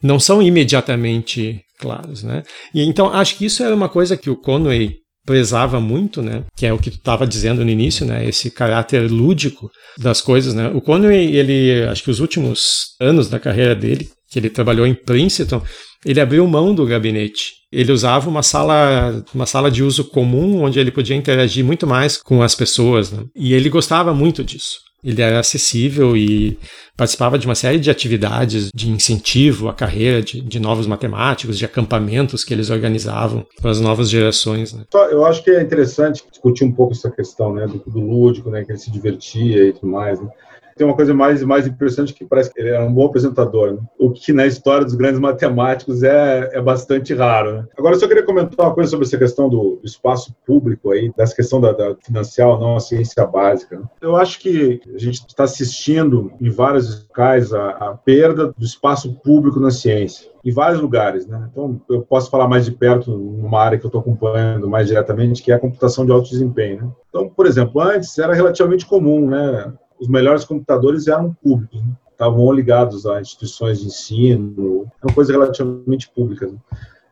não 0.00 0.20
são 0.20 0.40
imediatamente 0.40 1.65
claros, 1.78 2.22
né? 2.22 2.42
E 2.74 2.82
então 2.82 3.12
acho 3.12 3.36
que 3.36 3.46
isso 3.46 3.62
era 3.62 3.74
uma 3.74 3.88
coisa 3.88 4.16
que 4.16 4.30
o 4.30 4.36
Conway 4.36 4.94
prezava 5.26 5.80
muito, 5.80 6.22
né? 6.22 6.44
Que 6.56 6.66
é 6.66 6.72
o 6.72 6.78
que 6.78 6.90
tu 6.90 6.98
estava 6.98 7.26
dizendo 7.26 7.64
no 7.64 7.70
início, 7.70 8.06
né? 8.06 8.26
Esse 8.26 8.50
caráter 8.50 9.10
lúdico 9.10 9.68
das 9.98 10.20
coisas, 10.20 10.54
né? 10.54 10.68
O 10.68 10.80
Conway, 10.80 11.36
ele, 11.36 11.84
acho 11.88 12.04
que 12.04 12.10
os 12.10 12.20
últimos 12.20 12.94
anos 13.00 13.28
da 13.28 13.40
carreira 13.40 13.74
dele, 13.74 14.08
que 14.30 14.38
ele 14.38 14.48
trabalhou 14.48 14.86
em 14.86 14.94
Princeton, 14.94 15.60
ele 16.04 16.20
abriu 16.20 16.46
mão 16.46 16.72
do 16.72 16.86
gabinete. 16.86 17.54
Ele 17.72 17.90
usava 17.90 18.30
uma 18.30 18.42
sala, 18.42 19.24
uma 19.34 19.46
sala 19.46 19.70
de 19.70 19.82
uso 19.82 20.04
comum, 20.04 20.62
onde 20.62 20.78
ele 20.78 20.92
podia 20.92 21.16
interagir 21.16 21.64
muito 21.64 21.86
mais 21.86 22.16
com 22.16 22.40
as 22.42 22.54
pessoas, 22.54 23.10
né? 23.10 23.24
E 23.34 23.52
ele 23.52 23.68
gostava 23.68 24.14
muito 24.14 24.44
disso 24.44 24.85
ele 25.06 25.22
era 25.22 25.38
acessível 25.38 26.16
e 26.16 26.58
participava 26.96 27.38
de 27.38 27.46
uma 27.46 27.54
série 27.54 27.78
de 27.78 27.88
atividades 27.88 28.72
de 28.74 28.90
incentivo 28.90 29.68
à 29.68 29.74
carreira 29.74 30.20
de, 30.20 30.40
de 30.40 30.58
novos 30.58 30.86
matemáticos, 30.88 31.56
de 31.56 31.64
acampamentos 31.64 32.42
que 32.42 32.52
eles 32.52 32.70
organizavam 32.70 33.46
para 33.60 33.70
as 33.70 33.80
novas 33.80 34.10
gerações. 34.10 34.72
Né? 34.72 34.84
Eu 35.10 35.24
acho 35.24 35.44
que 35.44 35.50
é 35.50 35.62
interessante 35.62 36.24
discutir 36.28 36.64
um 36.64 36.72
pouco 36.72 36.92
essa 36.92 37.08
questão 37.08 37.54
né, 37.54 37.68
do, 37.68 37.78
do 37.88 38.00
lúdico, 38.00 38.50
né, 38.50 38.64
que 38.64 38.72
ele 38.72 38.78
se 38.78 38.90
divertia 38.90 39.68
e 39.68 39.72
tudo 39.72 39.86
mais. 39.86 40.20
Né? 40.20 40.28
Tem 40.76 40.86
uma 40.86 40.94
coisa 40.94 41.14
mais, 41.14 41.42
mais 41.42 41.66
impressionante 41.66 42.12
que 42.12 42.24
parece 42.24 42.52
que 42.52 42.60
ele 42.60 42.68
era 42.68 42.84
um 42.84 42.92
bom 42.92 43.06
apresentador, 43.06 43.72
né? 43.72 43.78
o 43.98 44.10
que 44.10 44.32
na 44.32 44.46
história 44.46 44.84
dos 44.84 44.94
grandes 44.94 45.18
matemáticos 45.18 46.02
é, 46.02 46.50
é 46.52 46.60
bastante 46.60 47.14
raro. 47.14 47.54
Né? 47.54 47.64
Agora, 47.78 47.94
eu 47.94 48.00
só 48.00 48.06
queria 48.06 48.22
comentar 48.22 48.66
uma 48.66 48.74
coisa 48.74 48.90
sobre 48.90 49.06
essa 49.06 49.16
questão 49.16 49.48
do, 49.48 49.80
espaço 49.82 50.34
público 50.46 50.90
aí, 50.90 51.12
dessa 51.16 51.34
questão 51.34 51.60
da, 51.60 51.72
da 51.72 51.96
financial, 51.96 52.60
não 52.60 52.76
a 52.76 52.80
ciência 52.80 53.24
básica. 53.24 53.78
Né? 53.78 53.84
Eu 54.00 54.16
acho 54.16 54.38
que 54.38 54.80
a 54.94 54.98
gente 54.98 55.24
está 55.26 55.44
assistindo 55.44 56.32
em 56.40 56.50
vários 56.50 57.04
locais 57.04 57.54
a, 57.54 57.70
a 57.70 57.94
perda 57.94 58.52
do 58.56 58.64
espaço 58.64 59.14
público 59.22 59.58
na 59.58 59.70
ciência 59.70 60.28
em 60.44 60.52
vários 60.52 60.80
lugares, 60.80 61.26
né? 61.26 61.48
Então, 61.50 61.80
eu 61.90 62.02
posso 62.02 62.30
falar 62.30 62.46
mais 62.46 62.64
de 62.64 62.70
perto 62.70 63.10
numa 63.10 63.60
área 63.60 63.76
que 63.76 63.84
eu 63.84 63.88
estou 63.88 64.00
acompanhando 64.00 64.70
mais 64.70 64.86
diretamente, 64.86 65.42
que 65.42 65.50
é 65.50 65.56
a 65.56 65.58
computação 65.58 66.06
de 66.06 66.12
alto 66.12 66.30
desempenho. 66.30 66.82
Né? 66.82 66.90
Então, 67.08 67.28
por 67.28 67.46
exemplo, 67.46 67.80
antes 67.80 68.16
era 68.16 68.32
relativamente 68.32 68.86
comum, 68.86 69.28
né? 69.28 69.72
Os 70.00 70.08
melhores 70.08 70.44
computadores 70.44 71.06
eram 71.06 71.32
públicos, 71.42 71.82
né? 71.82 71.92
estavam 72.10 72.50
ligados 72.50 73.06
a 73.06 73.20
instituições 73.20 73.80
de 73.80 73.86
ensino, 73.86 74.90
eram 75.02 75.14
coisas 75.14 75.34
relativamente 75.34 76.08
públicas. 76.08 76.50
Né? 76.50 76.58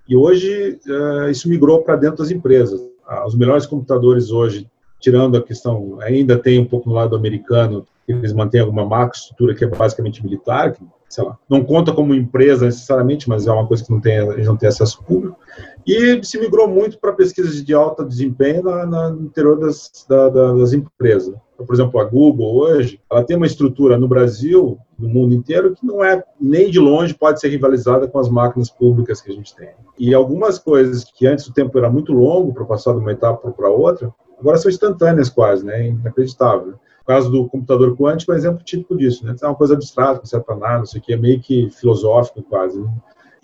E 0.09 0.17
hoje 0.17 0.79
uh, 0.87 1.31
isso 1.31 1.49
migrou 1.49 1.83
para 1.83 1.97
dentro 1.97 2.19
das 2.19 2.31
empresas. 2.31 2.81
Uh, 2.81 3.27
os 3.27 3.35
melhores 3.35 3.67
computadores 3.67 4.31
hoje, 4.31 4.69
tirando 4.99 5.37
a 5.37 5.43
questão, 5.43 5.99
ainda 6.01 6.39
tem 6.39 6.59
um 6.59 6.65
pouco 6.65 6.89
no 6.89 6.95
lado 6.95 7.15
americano, 7.15 7.87
eles 8.09 8.33
mantêm 8.33 8.61
alguma 8.61 8.85
macroestrutura 8.85 9.55
que 9.55 9.65
é 9.65 9.67
basicamente 9.67 10.23
militar, 10.23 10.73
que, 10.73 10.83
sei 11.09 11.25
lá, 11.25 11.39
não 11.49 11.65
conta 11.65 11.93
como 11.93 12.15
empresa 12.15 12.67
necessariamente, 12.67 13.29
mas 13.29 13.47
é 13.47 13.53
uma 13.53 13.67
coisa 13.67 13.85
que 13.85 13.91
não 13.91 14.01
tem, 14.01 14.45
não 14.45 14.57
têm 14.57 14.69
acesso 14.69 15.03
público. 15.03 15.39
E 15.87 16.23
se 16.25 16.39
migrou 16.39 16.67
muito 16.67 16.99
para 16.99 17.13
pesquisas 17.13 17.63
de 17.63 17.75
alto 17.75 18.05
desempenho 18.05 18.63
na, 18.63 18.87
na, 18.87 19.11
no 19.11 19.25
interior 19.25 19.59
das, 19.59 20.07
da, 20.09 20.29
das 20.29 20.73
empresas. 20.73 21.35
Então, 21.55 21.67
por 21.67 21.75
exemplo, 21.75 22.01
a 22.01 22.05
Google 22.05 22.57
hoje, 22.57 23.01
ela 23.11 23.23
tem 23.23 23.37
uma 23.37 23.47
estrutura 23.47 23.99
no 23.99 24.09
Brasil, 24.09 24.79
no 24.99 25.09
mundo 25.09 25.35
inteiro, 25.35 25.75
que 25.75 25.87
não 25.87 26.03
é 26.03 26.23
nem 26.41 26.71
de 26.71 26.81
longe 26.81 27.15
pode 27.15 27.41
ser 27.41 27.49
rivalizada 27.49 28.09
com 28.09 28.19
as 28.19 28.29
máquinas 28.29 28.71
públicas 28.71 29.21
que 29.21 29.31
a 29.31 29.35
gente 29.35 29.55
tem. 29.55 29.71
E 29.99 30.13
algumas 30.15 30.59
coisas 30.59 31.05
que 31.05 31.27
antes 31.27 31.47
o 31.47 31.53
tempo 31.53 31.77
era 31.79 31.91
muito 31.91 32.13
longo 32.13 32.53
para 32.53 32.65
passar 32.65 32.93
de 32.93 32.99
uma 32.99 33.13
etapa 33.13 33.51
para 33.51 33.71
outra, 33.71 34.13
agora 34.39 34.59
são 34.59 34.71
instantâneas 34.71 35.29
quase, 35.29 35.65
né? 35.65 35.89
Inacreditável. 35.89 36.75
O 37.03 37.07
caso 37.07 37.31
do 37.31 37.49
computador 37.49 37.97
quântico 37.97 38.33
é 38.33 38.35
um 38.35 38.39
exemplo 38.39 38.65
típico 38.65 38.97
disso, 38.97 39.25
né? 39.25 39.37
É 39.41 39.47
uma 39.47 39.55
coisa 39.55 39.75
abstrata, 39.75 40.19
não 40.19 40.25
serve 40.25 40.47
para 40.47 40.57
nada, 40.57 40.85
isso 40.85 40.97
aqui 40.97 41.13
é 41.13 41.17
meio 41.17 41.41
que 41.41 41.71
filosófico 41.71 42.43
quase. 42.43 42.81
Né? 42.81 42.91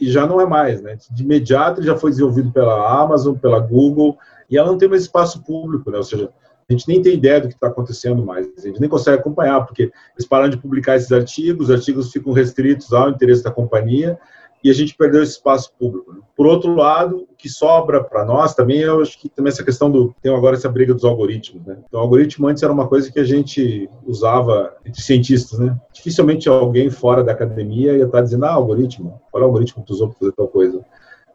E 0.00 0.10
já 0.10 0.26
não 0.26 0.40
é 0.40 0.46
mais, 0.46 0.80
né? 0.80 0.96
De 1.10 1.22
imediato 1.22 1.80
ele 1.80 1.86
já 1.86 1.96
foi 1.96 2.10
desenvolvido 2.10 2.50
pela 2.50 3.02
Amazon, 3.02 3.36
pela 3.36 3.60
Google, 3.60 4.16
e 4.48 4.56
ela 4.56 4.68
não 4.68 4.78
tem 4.78 4.88
mais 4.88 5.02
espaço 5.02 5.42
público, 5.44 5.90
né? 5.90 5.98
Ou 5.98 6.04
seja, 6.04 6.30
a 6.68 6.72
gente 6.72 6.88
nem 6.88 7.02
tem 7.02 7.14
ideia 7.14 7.40
do 7.40 7.48
que 7.48 7.54
está 7.54 7.66
acontecendo 7.66 8.24
mais, 8.24 8.48
a 8.56 8.66
gente 8.66 8.80
nem 8.80 8.88
consegue 8.88 9.18
acompanhar, 9.18 9.66
porque 9.66 9.92
eles 10.14 10.26
param 10.28 10.48
de 10.48 10.56
publicar 10.56 10.96
esses 10.96 11.10
artigos, 11.10 11.68
os 11.68 11.74
artigos 11.74 12.12
ficam 12.12 12.32
restritos 12.32 12.92
ao 12.92 13.10
interesse 13.10 13.42
da 13.42 13.50
companhia, 13.50 14.18
e 14.62 14.70
a 14.70 14.75
gente 14.75 14.94
perdeu 14.94 15.23
esse 15.23 15.33
espaço 15.33 15.73
público. 15.79 16.12
Né? 16.12 16.20
Por 16.37 16.46
outro 16.46 16.75
lado, 16.75 17.27
o 17.31 17.35
que 17.37 17.49
sobra 17.49 18.03
para 18.03 18.25
nós 18.25 18.55
também, 18.55 18.81
eu 18.81 19.01
acho 19.01 19.18
que 19.18 19.29
também 19.29 19.51
essa 19.51 19.64
questão 19.64 19.90
do. 19.90 20.14
Tem 20.23 20.35
agora 20.35 20.57
essa 20.57 20.68
briga 20.68 20.92
dos 20.92 21.05
algoritmos. 21.05 21.64
Né? 21.66 21.79
Então, 21.88 22.01
o 22.01 22.03
algoritmo 22.03 22.46
antes 22.46 22.62
era 22.62 22.73
uma 22.73 22.87
coisa 22.87 23.11
que 23.11 23.18
a 23.18 23.25
gente 23.25 23.88
usava 24.07 24.75
entre 24.85 25.01
cientistas. 25.03 25.59
Né? 25.59 25.77
Dificilmente 25.92 26.49
alguém 26.49 26.90
fora 26.90 27.25
da 27.25 27.33
academia 27.33 27.96
ia 27.96 28.05
estar 28.05 28.20
dizendo, 28.20 28.44
ah, 28.44 28.53
algoritmo, 28.53 29.20
qual 29.31 29.42
é 29.42 29.46
o 29.46 29.49
algoritmo 29.49 29.83
que 29.83 29.88
tu 29.88 29.94
usou 29.94 30.09
para 30.09 30.18
fazer 30.18 30.33
tal 30.33 30.49
coisa? 30.49 30.85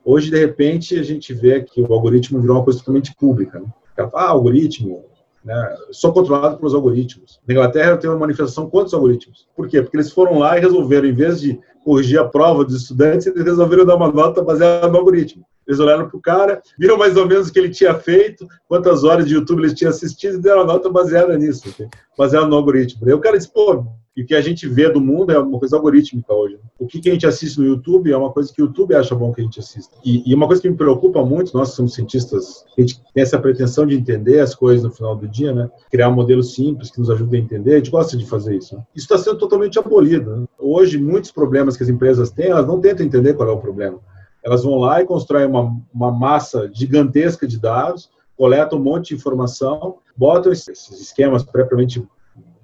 Hoje, 0.03 0.29
de 0.29 0.37
repente, 0.37 0.99
a 0.99 1.03
gente 1.03 1.33
vê 1.33 1.61
que 1.61 1.81
o 1.81 1.91
algoritmo 1.91 2.39
virou 2.39 2.57
uma 2.57 2.63
coisa 2.63 2.79
totalmente 2.79 3.15
pública. 3.15 3.59
Né? 3.59 3.67
Ah, 4.13 4.29
algoritmo, 4.29 5.03
né? 5.45 5.77
Sou 5.91 6.11
controlado 6.11 6.57
pelos 6.57 6.73
algoritmos. 6.73 7.39
Na 7.47 7.53
Inglaterra 7.53 7.97
tem 7.97 8.09
uma 8.09 8.17
manifestação 8.17 8.67
contra 8.67 8.87
os 8.87 8.93
algoritmos. 8.95 9.47
Por 9.55 9.67
quê? 9.67 9.81
Porque 9.81 9.95
eles 9.95 10.11
foram 10.11 10.39
lá 10.39 10.57
e 10.57 10.61
resolveram, 10.61 11.07
em 11.07 11.13
vez 11.13 11.39
de 11.39 11.59
corrigir 11.83 12.19
a 12.19 12.27
prova 12.27 12.65
dos 12.65 12.81
estudantes, 12.81 13.27
eles 13.27 13.43
resolveram 13.43 13.85
dar 13.85 13.95
uma 13.95 14.11
nota 14.11 14.41
baseada 14.41 14.87
no 14.87 14.97
algoritmo. 14.97 15.45
Eles 15.67 15.79
olharam 15.79 16.07
para 16.07 16.17
o 16.17 16.21
cara, 16.21 16.61
viram 16.77 16.97
mais 16.97 17.17
ou 17.17 17.27
menos 17.27 17.47
o 17.47 17.53
que 17.53 17.59
ele 17.59 17.69
tinha 17.69 17.93
feito, 17.95 18.47
quantas 18.67 19.03
horas 19.03 19.25
de 19.25 19.33
YouTube 19.33 19.63
ele 19.63 19.73
tinha 19.73 19.89
assistido 19.89 20.35
e 20.35 20.41
deram 20.41 20.61
a 20.61 20.65
nota 20.65 20.89
baseada 20.89 21.37
nisso, 21.37 21.73
baseada 22.17 22.47
no 22.47 22.55
algoritmo. 22.55 23.07
Aí 23.07 23.13
o 23.13 23.19
cara 23.19 23.37
disse, 23.37 23.51
pô, 23.51 23.85
e 24.15 24.21
o 24.21 24.25
que 24.25 24.33
a 24.33 24.39
gente 24.39 24.65
vê 24.65 24.89
do 24.89 25.01
mundo 25.01 25.31
é 25.31 25.37
uma 25.37 25.59
coisa 25.59 25.75
algorítmica 25.75 26.33
hoje. 26.33 26.57
O 26.79 26.87
que, 26.87 27.09
a 27.09 27.11
gente 27.11 27.27
assiste 27.27 27.59
no 27.59 27.65
YouTube 27.65 28.11
é 28.11 28.15
uma 28.15 28.31
coisa 28.31 28.51
que 28.53 28.61
o 28.61 28.65
YouTube 28.67 28.95
acha 28.95 29.13
bom 29.13 29.33
que 29.33 29.41
a 29.41 29.43
gente 29.43 29.59
assista. 29.59 29.97
E 30.05 30.33
uma 30.33 30.47
coisa 30.47 30.61
que 30.61 30.69
me 30.69 30.77
preocupa 30.77 31.23
muito, 31.25 31.53
nós 31.53 31.69
somos 31.69 31.93
cientistas, 31.93 32.63
a 32.77 32.81
gente 32.81 33.01
tem 33.13 33.23
essa 33.23 33.37
pretensão 33.37 33.85
de 33.85 33.95
entender 33.95 34.39
as 34.39 34.55
coisas 34.55 34.85
no 34.85 34.91
final 34.91 35.17
do 35.17 35.27
dia, 35.27 35.53
né? 35.53 35.69
Criar 35.91 36.07
um 36.07 36.13
modelo 36.13 36.43
simples 36.43 36.89
que 36.89 36.99
nos 36.99 37.09
ajude 37.09 37.35
a 37.35 37.39
entender, 37.39 37.73
a 37.73 37.77
gente 37.77 37.91
gosta 37.91 38.15
de 38.15 38.25
fazer 38.25 38.55
isso. 38.55 38.75
Né? 38.77 38.83
Isso 38.95 39.05
está 39.05 39.17
sendo 39.17 39.37
totalmente 39.37 39.77
abolido. 39.77 40.33
Né? 40.33 40.45
Hoje, 40.57 40.97
muitos 40.97 41.31
problemas 41.31 41.75
que 41.75 41.83
as 41.83 41.89
empresas 41.89 42.29
têm, 42.31 42.47
elas 42.47 42.65
não 42.65 42.79
tentam 42.79 43.05
entender 43.05 43.33
qual 43.33 43.49
é 43.49 43.51
o 43.51 43.59
problema. 43.59 43.99
Elas 44.45 44.63
vão 44.63 44.75
lá 44.75 45.01
e 45.01 45.05
constroem 45.05 45.47
uma, 45.47 45.75
uma 45.91 46.11
massa 46.11 46.69
gigantesca 46.71 47.47
de 47.47 47.59
dados, 47.59 48.11
coletam 48.37 48.77
um 48.77 48.83
monte 48.83 49.09
de 49.09 49.15
informação, 49.15 49.97
botam 50.15 50.51
esses 50.51 50.91
esquemas 50.91 51.43
previamente 51.43 52.05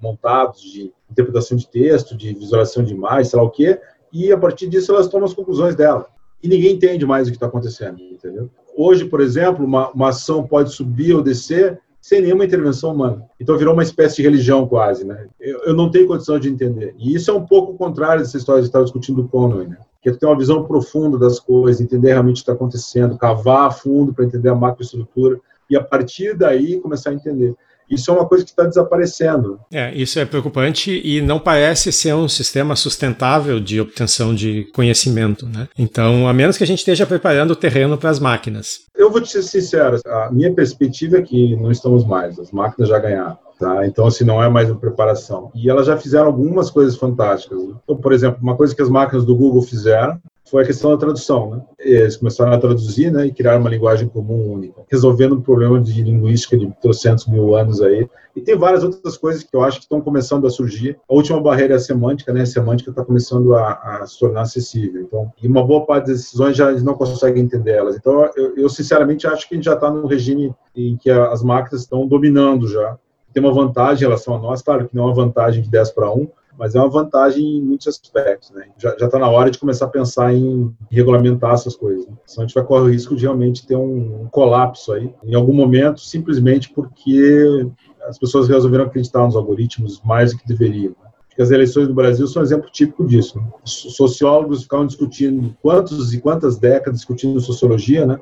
montados 0.00 0.60
de 0.60 0.92
interpretação 1.10 1.56
de 1.56 1.66
texto, 1.66 2.16
de 2.16 2.32
visualização 2.34 2.84
de 2.84 2.94
imagens, 2.94 3.28
sei 3.28 3.38
lá 3.38 3.44
o 3.44 3.50
quê, 3.50 3.80
e 4.12 4.30
a 4.30 4.38
partir 4.38 4.68
disso 4.68 4.92
elas 4.92 5.08
tomam 5.08 5.26
as 5.26 5.34
conclusões 5.34 5.74
dela. 5.74 6.06
E 6.40 6.48
ninguém 6.48 6.74
entende 6.74 7.04
mais 7.04 7.26
o 7.26 7.30
que 7.30 7.36
está 7.36 7.46
acontecendo, 7.46 8.00
entendeu? 8.00 8.48
Hoje, 8.76 9.04
por 9.04 9.20
exemplo, 9.20 9.64
uma, 9.64 9.90
uma 9.90 10.10
ação 10.10 10.46
pode 10.46 10.72
subir 10.72 11.14
ou 11.14 11.22
descer 11.22 11.80
sem 12.00 12.20
nenhuma 12.20 12.44
intervenção 12.44 12.92
humana. 12.92 13.24
Então 13.40 13.56
virou 13.56 13.74
uma 13.74 13.82
espécie 13.82 14.16
de 14.16 14.22
religião 14.22 14.66
quase, 14.66 15.04
né? 15.04 15.28
Eu, 15.40 15.64
eu 15.66 15.74
não 15.74 15.90
tenho 15.90 16.06
condição 16.06 16.38
de 16.38 16.48
entender. 16.48 16.94
E 16.98 17.14
isso 17.14 17.30
é 17.30 17.34
um 17.34 17.46
pouco 17.46 17.72
o 17.72 17.76
contrário 17.76 18.22
dessa 18.22 18.36
história 18.36 18.60
que 18.60 18.66
estava 18.66 18.84
discutindo 18.84 19.22
do 19.22 19.28
Conway, 19.28 19.68
né? 19.68 19.78
Que 20.02 20.10
é 20.10 20.12
ter 20.12 20.26
uma 20.26 20.36
visão 20.36 20.64
profunda 20.64 21.16
das 21.16 21.38
coisas, 21.38 21.80
entender 21.80 22.08
realmente 22.08 22.36
o 22.36 22.38
que 22.38 22.42
está 22.42 22.52
acontecendo, 22.52 23.16
cavar 23.16 23.68
a 23.68 23.70
fundo 23.70 24.12
para 24.12 24.24
entender 24.24 24.48
a 24.48 24.54
macroestrutura 24.54 25.38
e 25.70 25.76
a 25.76 25.82
partir 25.82 26.36
daí 26.36 26.80
começar 26.80 27.10
a 27.10 27.14
entender. 27.14 27.54
Isso 27.92 28.10
é 28.10 28.14
uma 28.14 28.26
coisa 28.26 28.42
que 28.42 28.50
está 28.50 28.64
desaparecendo. 28.64 29.60
É, 29.70 29.94
isso 29.94 30.18
é 30.18 30.24
preocupante 30.24 31.00
e 31.04 31.20
não 31.20 31.38
parece 31.38 31.92
ser 31.92 32.14
um 32.14 32.26
sistema 32.26 32.74
sustentável 32.74 33.60
de 33.60 33.80
obtenção 33.80 34.34
de 34.34 34.64
conhecimento, 34.72 35.46
né? 35.46 35.68
Então, 35.78 36.26
a 36.26 36.32
menos 36.32 36.56
que 36.56 36.64
a 36.64 36.66
gente 36.66 36.78
esteja 36.78 37.06
preparando 37.06 37.50
o 37.50 37.56
terreno 37.56 37.98
para 37.98 38.08
as 38.08 38.18
máquinas. 38.18 38.80
Eu 38.96 39.10
vou 39.10 39.20
te 39.20 39.28
ser 39.28 39.42
sincero, 39.42 40.00
a 40.06 40.30
minha 40.32 40.52
perspectiva 40.54 41.18
é 41.18 41.22
que 41.22 41.54
não 41.56 41.70
estamos 41.70 42.06
mais, 42.06 42.38
as 42.38 42.50
máquinas 42.50 42.88
já 42.88 42.98
ganharam. 42.98 43.38
Tá? 43.62 43.86
Então, 43.86 44.08
assim, 44.08 44.24
não 44.24 44.42
é 44.42 44.48
mais 44.48 44.68
uma 44.68 44.80
preparação. 44.80 45.52
E 45.54 45.70
elas 45.70 45.86
já 45.86 45.96
fizeram 45.96 46.26
algumas 46.26 46.68
coisas 46.68 46.96
fantásticas. 46.96 47.62
Então, 47.62 47.96
por 47.96 48.12
exemplo, 48.12 48.40
uma 48.42 48.56
coisa 48.56 48.74
que 48.74 48.82
as 48.82 48.88
máquinas 48.88 49.24
do 49.24 49.36
Google 49.36 49.62
fizeram 49.62 50.20
foi 50.50 50.64
a 50.64 50.66
questão 50.66 50.90
da 50.90 50.96
tradução. 50.96 51.50
Né? 51.50 51.62
Eles 51.78 52.16
começaram 52.16 52.52
a 52.52 52.58
traduzir 52.58 53.12
né, 53.12 53.26
e 53.26 53.32
criar 53.32 53.60
uma 53.60 53.70
linguagem 53.70 54.08
comum 54.08 54.52
única, 54.52 54.82
resolvendo 54.90 55.36
um 55.36 55.40
problema 55.40 55.80
de 55.80 56.02
linguística 56.02 56.58
de 56.58 56.70
300 56.82 57.28
mil 57.28 57.54
anos 57.54 57.80
aí. 57.80 58.08
E 58.34 58.40
tem 58.40 58.56
várias 58.56 58.82
outras 58.82 59.16
coisas 59.16 59.44
que 59.44 59.54
eu 59.54 59.62
acho 59.62 59.78
que 59.78 59.84
estão 59.84 60.00
começando 60.00 60.44
a 60.44 60.50
surgir. 60.50 60.98
A 61.08 61.14
última 61.14 61.40
barreira 61.40 61.74
é 61.74 61.76
a 61.76 61.80
semântica, 61.80 62.32
né? 62.32 62.42
A 62.42 62.46
semântica 62.46 62.90
está 62.90 63.04
começando 63.04 63.54
a, 63.54 63.72
a, 63.74 64.06
se 64.06 64.18
tornar 64.18 64.42
acessível. 64.42 65.02
Então, 65.02 65.32
e 65.40 65.46
uma 65.46 65.64
boa 65.64 65.86
parte 65.86 66.08
das 66.08 66.18
decisões 66.18 66.56
já 66.56 66.72
não 66.72 66.94
conseguem 66.94 67.44
entender 67.44 67.72
elas. 67.72 67.96
Então, 67.96 68.28
eu, 68.34 68.56
eu 68.56 68.68
sinceramente 68.68 69.26
acho 69.26 69.48
que 69.48 69.54
a 69.54 69.56
gente 69.56 69.64
já 69.66 69.74
está 69.74 69.90
num 69.90 70.06
regime 70.06 70.52
em 70.74 70.96
que 70.96 71.10
as 71.10 71.42
máquinas 71.42 71.82
estão 71.82 72.06
dominando 72.06 72.66
já. 72.68 72.98
Tem 73.32 73.42
uma 73.42 73.52
vantagem 73.52 74.04
em 74.04 74.06
relação 74.06 74.34
a 74.34 74.38
nós, 74.38 74.62
claro 74.62 74.88
que 74.88 74.94
não 74.94 75.04
é 75.04 75.06
uma 75.06 75.14
vantagem 75.14 75.62
de 75.62 75.70
10 75.70 75.90
para 75.90 76.12
1, 76.12 76.28
mas 76.58 76.74
é 76.74 76.78
uma 76.78 76.90
vantagem 76.90 77.58
em 77.58 77.62
muitos 77.62 77.88
aspectos. 77.88 78.50
Né? 78.50 78.66
Já 78.76 78.90
está 78.90 79.18
na 79.18 79.28
hora 79.28 79.50
de 79.50 79.58
começar 79.58 79.86
a 79.86 79.88
pensar 79.88 80.34
em 80.34 80.74
regulamentar 80.90 81.54
essas 81.54 81.74
coisas. 81.74 82.06
Né? 82.06 82.14
Senão 82.26 82.44
a 82.44 82.46
gente 82.46 82.54
vai 82.54 82.64
correr 82.64 82.82
o 82.82 82.90
risco 82.90 83.16
de 83.16 83.22
realmente 83.22 83.66
ter 83.66 83.76
um, 83.76 84.22
um 84.22 84.28
colapso 84.28 84.92
aí, 84.92 85.12
em 85.24 85.34
algum 85.34 85.54
momento, 85.54 86.00
simplesmente 86.00 86.70
porque 86.70 87.66
as 88.06 88.18
pessoas 88.18 88.48
resolveram 88.48 88.84
acreditar 88.84 89.24
nos 89.24 89.36
algoritmos 89.36 90.00
mais 90.04 90.32
do 90.32 90.38
que 90.38 90.46
deveriam. 90.46 90.94
Né? 91.02 91.10
as 91.40 91.50
eleições 91.50 91.88
do 91.88 91.94
Brasil 91.94 92.26
são 92.26 92.42
um 92.42 92.44
exemplo 92.44 92.70
típico 92.70 93.06
disso. 93.06 93.38
Né? 93.38 93.46
Sociólogos 93.64 94.62
ficavam 94.62 94.86
discutindo 94.86 95.56
quantos 95.62 96.12
e 96.12 96.20
quantas 96.20 96.58
décadas 96.58 97.00
discutindo 97.00 97.40
sociologia, 97.40 98.06
né? 98.06 98.20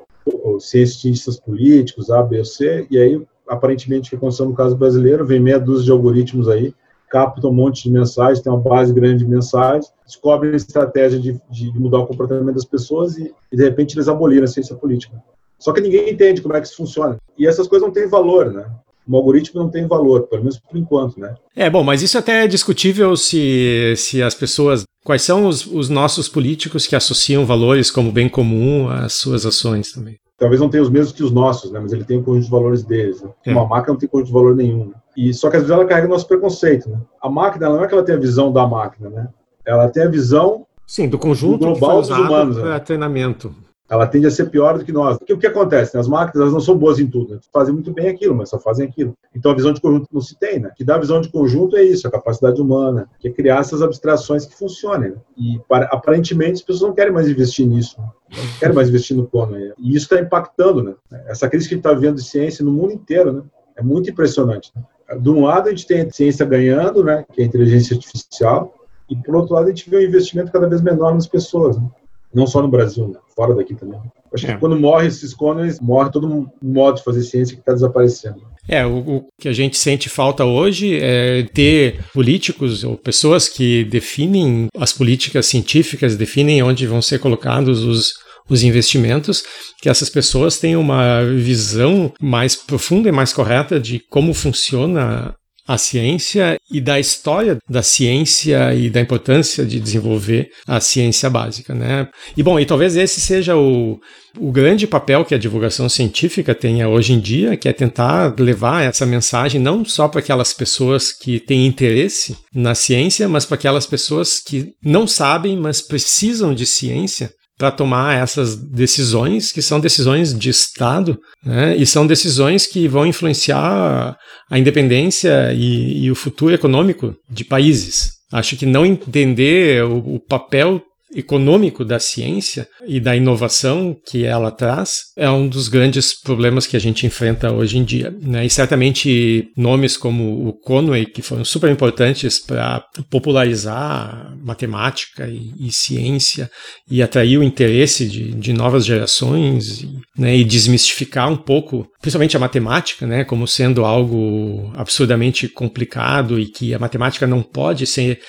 cientistas 0.59 1.39
políticos, 1.39 2.09
A, 2.09 2.23
B 2.23 2.43
C, 2.45 2.87
e 2.89 2.97
aí, 2.97 3.21
aparentemente, 3.51 4.07
o 4.07 4.09
que 4.09 4.15
aconteceu 4.15 4.45
no 4.45 4.55
caso 4.55 4.75
brasileiro, 4.75 5.25
vem 5.25 5.39
meia 5.39 5.59
dúzia 5.59 5.85
de 5.85 5.91
algoritmos 5.91 6.47
aí 6.47 6.73
capta 7.11 7.45
um 7.45 7.53
monte 7.53 7.83
de 7.83 7.91
mensagens, 7.91 8.39
tem 8.39 8.51
uma 8.51 8.61
base 8.61 8.93
grande 8.93 9.25
de 9.25 9.29
mensagens, 9.29 9.91
descobrem 10.05 10.55
estratégia 10.55 11.19
de, 11.19 11.39
de, 11.49 11.77
mudar 11.77 11.99
o 11.99 12.07
comportamento 12.07 12.55
das 12.55 12.63
pessoas 12.63 13.17
e, 13.17 13.31
e, 13.51 13.57
de 13.57 13.63
repente, 13.63 13.95
eles 13.95 14.07
aboliram 14.07 14.45
a 14.45 14.47
ciência 14.47 14.75
política. 14.75 15.21
Só 15.59 15.73
que 15.73 15.81
ninguém 15.81 16.09
entende 16.09 16.41
como 16.41 16.55
é 16.55 16.61
que 16.61 16.67
isso 16.67 16.77
funciona. 16.77 17.17
E 17.37 17.45
essas 17.45 17.67
coisas 17.67 17.85
não 17.85 17.93
têm 17.93 18.07
valor, 18.07 18.51
né? 18.51 18.65
O 19.07 19.15
algoritmo 19.15 19.61
não 19.61 19.69
tem 19.69 19.85
valor, 19.85 20.23
pelo 20.27 20.43
menos 20.43 20.57
por 20.57 20.77
enquanto, 20.77 21.19
né? 21.19 21.35
É, 21.55 21.69
bom, 21.69 21.83
mas 21.83 22.01
isso 22.01 22.17
até 22.17 22.45
é 22.45 22.47
discutível 22.47 23.15
se, 23.17 23.93
se 23.97 24.23
as 24.23 24.33
pessoas. 24.33 24.83
Quais 25.03 25.23
são 25.23 25.47
os, 25.47 25.65
os 25.65 25.89
nossos 25.89 26.29
políticos 26.29 26.87
que 26.87 26.95
associam 26.95 27.45
valores 27.45 27.91
como 27.91 28.11
bem 28.11 28.29
comum 28.29 28.87
às 28.87 29.13
suas 29.13 29.45
ações 29.45 29.91
também? 29.91 30.17
Talvez 30.41 30.59
não 30.59 30.69
tenha 30.69 30.81
os 30.81 30.89
mesmos 30.89 31.13
que 31.13 31.23
os 31.23 31.31
nossos, 31.31 31.71
né? 31.71 31.79
Mas 31.79 31.93
ele 31.93 32.03
tem 32.03 32.17
o 32.17 32.21
um 32.21 32.23
conjunto 32.23 32.45
de 32.45 32.49
valores 32.49 32.83
deles. 32.83 33.21
Né? 33.21 33.29
É. 33.45 33.51
Uma 33.51 33.67
máquina 33.67 33.93
não 33.93 33.99
tem 33.99 34.09
conjunto 34.09 34.27
de 34.27 34.33
valor 34.33 34.55
nenhum. 34.55 34.85
Né? 34.87 34.93
E 35.15 35.31
só 35.35 35.51
que 35.51 35.55
às 35.55 35.61
vezes 35.61 35.75
ela 35.75 35.85
carrega 35.85 36.07
nosso 36.07 36.27
preconceito, 36.27 36.89
né? 36.89 36.99
A 37.21 37.29
máquina 37.29 37.69
não 37.69 37.83
é 37.83 37.87
que 37.87 37.93
ela 37.93 38.03
tem 38.03 38.15
a 38.15 38.19
visão 38.19 38.51
da 38.51 38.65
máquina, 38.65 39.07
né? 39.09 39.29
Ela 39.63 39.87
tem 39.87 40.03
a 40.03 40.07
visão 40.07 40.65
Sim, 40.87 41.07
do 41.07 41.19
conjunto 41.19 41.59
do 41.59 41.65
global 41.67 42.01
dos 42.01 42.09
humanos, 42.09 42.57
para 42.57 42.69
né? 42.71 42.79
treinamento 42.79 43.53
ela 43.91 44.07
tende 44.07 44.25
a 44.25 44.31
ser 44.31 44.49
pior 44.49 44.77
do 44.77 44.85
que 44.85 44.91
nós. 44.93 45.17
Porque 45.17 45.33
o 45.33 45.37
que 45.37 45.45
acontece? 45.45 45.93
Né? 45.93 45.99
As 45.99 46.07
máquinas 46.07 46.39
elas 46.39 46.53
não 46.53 46.61
são 46.61 46.77
boas 46.77 46.97
em 46.97 47.07
tudo, 47.07 47.33
né? 47.33 47.39
fazem 47.51 47.73
muito 47.73 47.91
bem 47.91 48.07
aquilo, 48.07 48.33
mas 48.33 48.47
só 48.47 48.57
fazem 48.57 48.87
aquilo. 48.87 49.13
Então 49.35 49.51
a 49.51 49.53
visão 49.53 49.73
de 49.73 49.81
conjunto 49.81 50.07
não 50.13 50.21
se 50.21 50.39
tem, 50.39 50.59
né? 50.59 50.69
O 50.69 50.73
que 50.73 50.85
dá 50.85 50.95
a 50.95 50.99
visão 50.99 51.19
de 51.19 51.27
conjunto 51.27 51.75
é 51.75 51.83
isso, 51.83 52.07
a 52.07 52.11
capacidade 52.11 52.61
humana, 52.61 53.09
que 53.19 53.27
é 53.27 53.31
criar 53.31 53.59
essas 53.59 53.81
abstrações 53.81 54.45
que 54.45 54.55
funcionem. 54.55 55.11
Né? 55.11 55.17
E 55.37 55.59
para, 55.67 55.87
aparentemente 55.87 56.53
as 56.53 56.61
pessoas 56.61 56.87
não 56.87 56.95
querem 56.95 57.11
mais 57.11 57.27
investir 57.27 57.67
nisso, 57.67 57.97
não 57.99 58.59
querem 58.59 58.73
mais 58.73 58.87
investir 58.87 59.17
no 59.17 59.27
plano. 59.27 59.51
Né? 59.51 59.73
E 59.77 59.93
isso 59.93 60.05
está 60.05 60.21
impactando, 60.21 60.81
né? 60.81 60.93
Essa 61.27 61.49
crise 61.49 61.67
que 61.67 61.73
a 61.73 61.77
gente 61.77 61.85
está 61.85 61.93
vendo 61.93 62.15
de 62.15 62.23
ciência 62.23 62.63
no 62.63 62.71
mundo 62.71 62.93
inteiro, 62.93 63.33
né? 63.33 63.43
É 63.75 63.83
muito 63.83 64.09
impressionante. 64.09 64.71
Né? 64.73 64.83
De 65.19 65.29
um 65.29 65.43
lado 65.43 65.67
a 65.67 65.71
gente 65.71 65.85
tem 65.85 65.99
a 65.99 66.09
ciência 66.09 66.45
ganhando, 66.45 67.03
né? 67.03 67.25
Que 67.33 67.41
é 67.41 67.43
a 67.43 67.47
inteligência 67.47 67.93
artificial, 67.93 68.73
e 69.09 69.17
por 69.17 69.35
outro 69.35 69.53
lado 69.53 69.65
a 69.65 69.69
gente 69.69 69.89
vê 69.89 69.97
um 69.97 70.07
investimento 70.07 70.49
cada 70.49 70.69
vez 70.69 70.81
menor 70.81 71.13
nas 71.13 71.27
pessoas. 71.27 71.75
Né? 71.75 71.83
Não 72.33 72.47
só 72.47 72.61
no 72.61 72.67
Brasil, 72.67 73.07
né? 73.07 73.19
fora 73.35 73.55
daqui 73.55 73.75
também. 73.75 73.99
Acho 74.33 74.47
é. 74.47 74.53
que 74.53 74.59
quando 74.59 74.79
morre 74.79 75.07
esses 75.07 75.33
cones, 75.33 75.79
morre 75.79 76.11
todo 76.11 76.27
um 76.27 76.47
modo 76.61 76.97
de 76.97 77.03
fazer 77.03 77.23
ciência 77.23 77.55
que 77.55 77.61
está 77.61 77.73
desaparecendo. 77.73 78.41
É, 78.67 78.85
o, 78.85 78.99
o, 78.99 79.27
que 79.39 79.49
a 79.49 79.53
gente 79.53 79.77
sente 79.77 80.07
falta 80.07 80.45
hoje 80.45 80.97
é 81.01 81.43
ter 81.53 81.99
políticos 82.13 82.83
ou 82.83 82.95
pessoas 82.95 83.49
que 83.49 83.83
definem 83.85 84.67
as 84.77 84.93
políticas 84.93 85.47
científicas, 85.47 86.15
definem 86.15 86.63
onde 86.63 86.87
vão 86.87 87.01
ser 87.01 87.19
colocados 87.19 87.83
os, 87.83 88.13
os 88.49 88.63
investimentos, 88.63 89.43
que 89.81 89.89
essas 89.89 90.09
pessoas 90.09 90.59
tenham 90.59 90.79
uma 90.79 91.23
visão 91.25 92.13
mais 92.21 92.55
profunda 92.55 93.09
e 93.09 93.11
mais 93.11 93.33
correta 93.33 93.79
de 93.79 93.99
como 94.09 94.33
funciona 94.33 95.35
a 95.67 95.77
ciência 95.77 96.57
e 96.71 96.81
da 96.81 96.99
história 96.99 97.57
da 97.69 97.83
ciência 97.83 98.73
e 98.73 98.89
da 98.89 98.99
importância 98.99 99.65
de 99.65 99.79
desenvolver 99.79 100.49
a 100.67 100.79
ciência 100.79 101.29
básica, 101.29 101.73
né? 101.73 102.07
E 102.35 102.43
bom, 102.43 102.59
e 102.59 102.65
talvez 102.65 102.95
esse 102.95 103.21
seja 103.21 103.55
o, 103.55 103.99
o 104.37 104.51
grande 104.51 104.87
papel 104.87 105.23
que 105.23 105.35
a 105.35 105.37
divulgação 105.37 105.87
científica 105.87 106.55
tenha 106.55 106.89
hoje 106.89 107.13
em 107.13 107.19
dia, 107.19 107.55
que 107.55 107.69
é 107.69 107.73
tentar 107.73 108.33
levar 108.39 108.83
essa 108.83 109.05
mensagem 109.05 109.61
não 109.61 109.85
só 109.85 110.07
para 110.07 110.19
aquelas 110.19 110.53
pessoas 110.53 111.11
que 111.11 111.39
têm 111.39 111.65
interesse 111.65 112.37
na 112.53 112.75
ciência, 112.75 113.27
mas 113.29 113.45
para 113.45 113.55
aquelas 113.55 113.85
pessoas 113.85 114.39
que 114.39 114.73
não 114.83 115.05
sabem, 115.05 115.57
mas 115.57 115.81
precisam 115.81 116.53
de 116.53 116.65
ciência 116.65 117.31
para 117.61 117.69
tomar 117.69 118.15
essas 118.15 118.55
decisões, 118.55 119.51
que 119.51 119.61
são 119.61 119.79
decisões 119.79 120.33
de 120.33 120.49
Estado, 120.49 121.19
né? 121.45 121.77
e 121.77 121.85
são 121.85 122.07
decisões 122.07 122.65
que 122.65 122.87
vão 122.87 123.05
influenciar 123.05 124.17
a 124.49 124.57
independência 124.57 125.53
e, 125.53 126.05
e 126.05 126.09
o 126.09 126.15
futuro 126.15 126.55
econômico 126.55 127.13
de 127.29 127.45
países. 127.45 128.13
Acho 128.33 128.57
que 128.57 128.65
não 128.65 128.83
entender 128.83 129.83
o, 129.83 130.15
o 130.15 130.19
papel 130.19 130.81
econômico 131.13 131.83
da 131.83 131.99
ciência 131.99 132.67
e 132.87 132.99
da 132.99 133.15
inovação 133.15 133.95
que 134.05 134.23
ela 134.23 134.51
traz 134.51 135.11
é 135.17 135.29
um 135.29 135.47
dos 135.47 135.67
grandes 135.67 136.19
problemas 136.19 136.65
que 136.65 136.77
a 136.77 136.79
gente 136.79 137.05
enfrenta 137.05 137.51
hoje 137.51 137.77
em 137.77 137.83
dia. 137.83 138.13
Né? 138.21 138.45
E 138.45 138.49
certamente 138.49 139.49
nomes 139.55 139.97
como 139.97 140.47
o 140.47 140.53
Conway, 140.53 141.05
que 141.05 141.21
foram 141.21 141.43
super 141.43 141.69
importantes 141.69 142.39
para 142.39 142.83
popularizar 143.09 144.35
matemática 144.43 145.27
e, 145.27 145.67
e, 145.67 145.71
ciência 145.71 146.49
e 146.89 147.01
atrair 147.01 147.37
o 147.37 147.43
interesse 147.43 148.07
de, 148.07 148.31
de 148.31 148.53
novas 148.53 148.85
gerações 148.85 149.85
né? 150.17 150.35
e 150.35 150.43
desmistificar 150.43 151.29
um 151.29 151.37
pouco, 151.37 151.87
principalmente 152.01 152.37
a 152.37 152.39
matemática, 152.39 153.05
né? 153.05 153.23
como 153.23 153.47
sendo 153.47 153.85
algo 153.85 154.71
absurdamente 154.75 155.47
complicado 155.47 156.39
e 156.39 156.45
que 156.47 156.73
a 156.73 156.79
matemática 156.79 157.27
não 157.27 157.41
pode 157.41 157.85
ser 157.85 158.19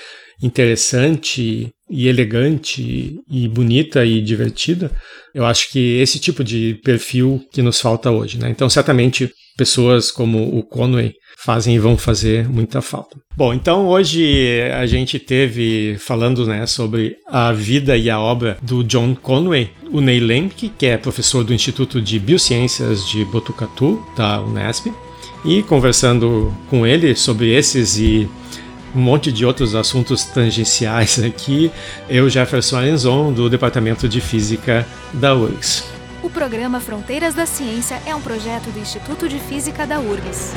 interessante 0.43 1.71
e 1.89 2.09
elegante 2.09 3.21
e 3.31 3.49
bonita 3.49 4.05
e 4.05 4.21
divertida, 4.21 4.91
eu 5.35 5.45
acho 5.45 5.71
que 5.71 5.99
esse 5.99 6.19
tipo 6.19 6.43
de 6.43 6.81
perfil 6.83 7.43
que 7.53 7.63
nos 7.63 7.81
falta 7.81 8.11
hoje, 8.11 8.39
né? 8.39 8.51
Então, 8.51 8.69
certamente 8.69 9.31
pessoas 9.57 10.11
como 10.11 10.59
o 10.59 10.63
Conway 10.63 11.13
fazem 11.39 11.75
e 11.75 11.79
vão 11.79 11.97
fazer 11.97 12.49
muita 12.49 12.81
falta. 12.81 13.17
Bom, 13.37 13.53
então 13.53 13.89
hoje 13.89 14.63
a 14.73 14.87
gente 14.87 15.19
teve 15.19 15.97
falando 15.99 16.47
né, 16.47 16.67
sobre 16.67 17.17
a 17.29 17.53
vida 17.53 17.97
e 17.97 18.09
a 18.09 18.19
obra 18.19 18.57
do 18.63 18.85
John 18.85 19.15
Conway, 19.15 19.71
o 19.91 20.01
Ney 20.01 20.21
Lemke, 20.21 20.71
que 20.79 20.87
é 20.87 20.97
professor 20.97 21.43
do 21.43 21.53
Instituto 21.53 22.01
de 22.01 22.19
Biociências 22.19 23.07
de 23.09 23.25
Botucatu, 23.25 24.03
da 24.17 24.41
Unesp, 24.41 24.87
e 25.45 25.63
conversando 25.65 26.55
com 26.71 26.87
ele 26.87 27.17
sobre 27.17 27.53
esses 27.53 27.99
e 27.99 28.29
um 28.95 29.01
monte 29.01 29.33
de 29.33 29.45
outros 29.45 29.75
assuntos 29.75 30.25
tangenciais 30.25 31.19
aqui. 31.23 31.71
Eu, 32.09 32.29
Jefferson 32.29 32.77
Arenzon, 32.77 33.33
do 33.33 33.49
Departamento 33.49 34.09
de 34.09 34.21
Física 34.21 34.87
da 35.13 35.35
URGS. 35.35 35.85
O 36.23 36.31
programa 36.31 36.79
Fronteiras 36.81 37.35
da 37.35 37.47
Ciência 37.47 38.01
é 38.07 38.15
um 38.15 38.21
projeto 38.21 38.71
do 38.71 38.79
Instituto 38.79 39.29
de 39.29 39.39
Física 39.41 39.87
da 39.87 39.99
URGS. 39.99 40.53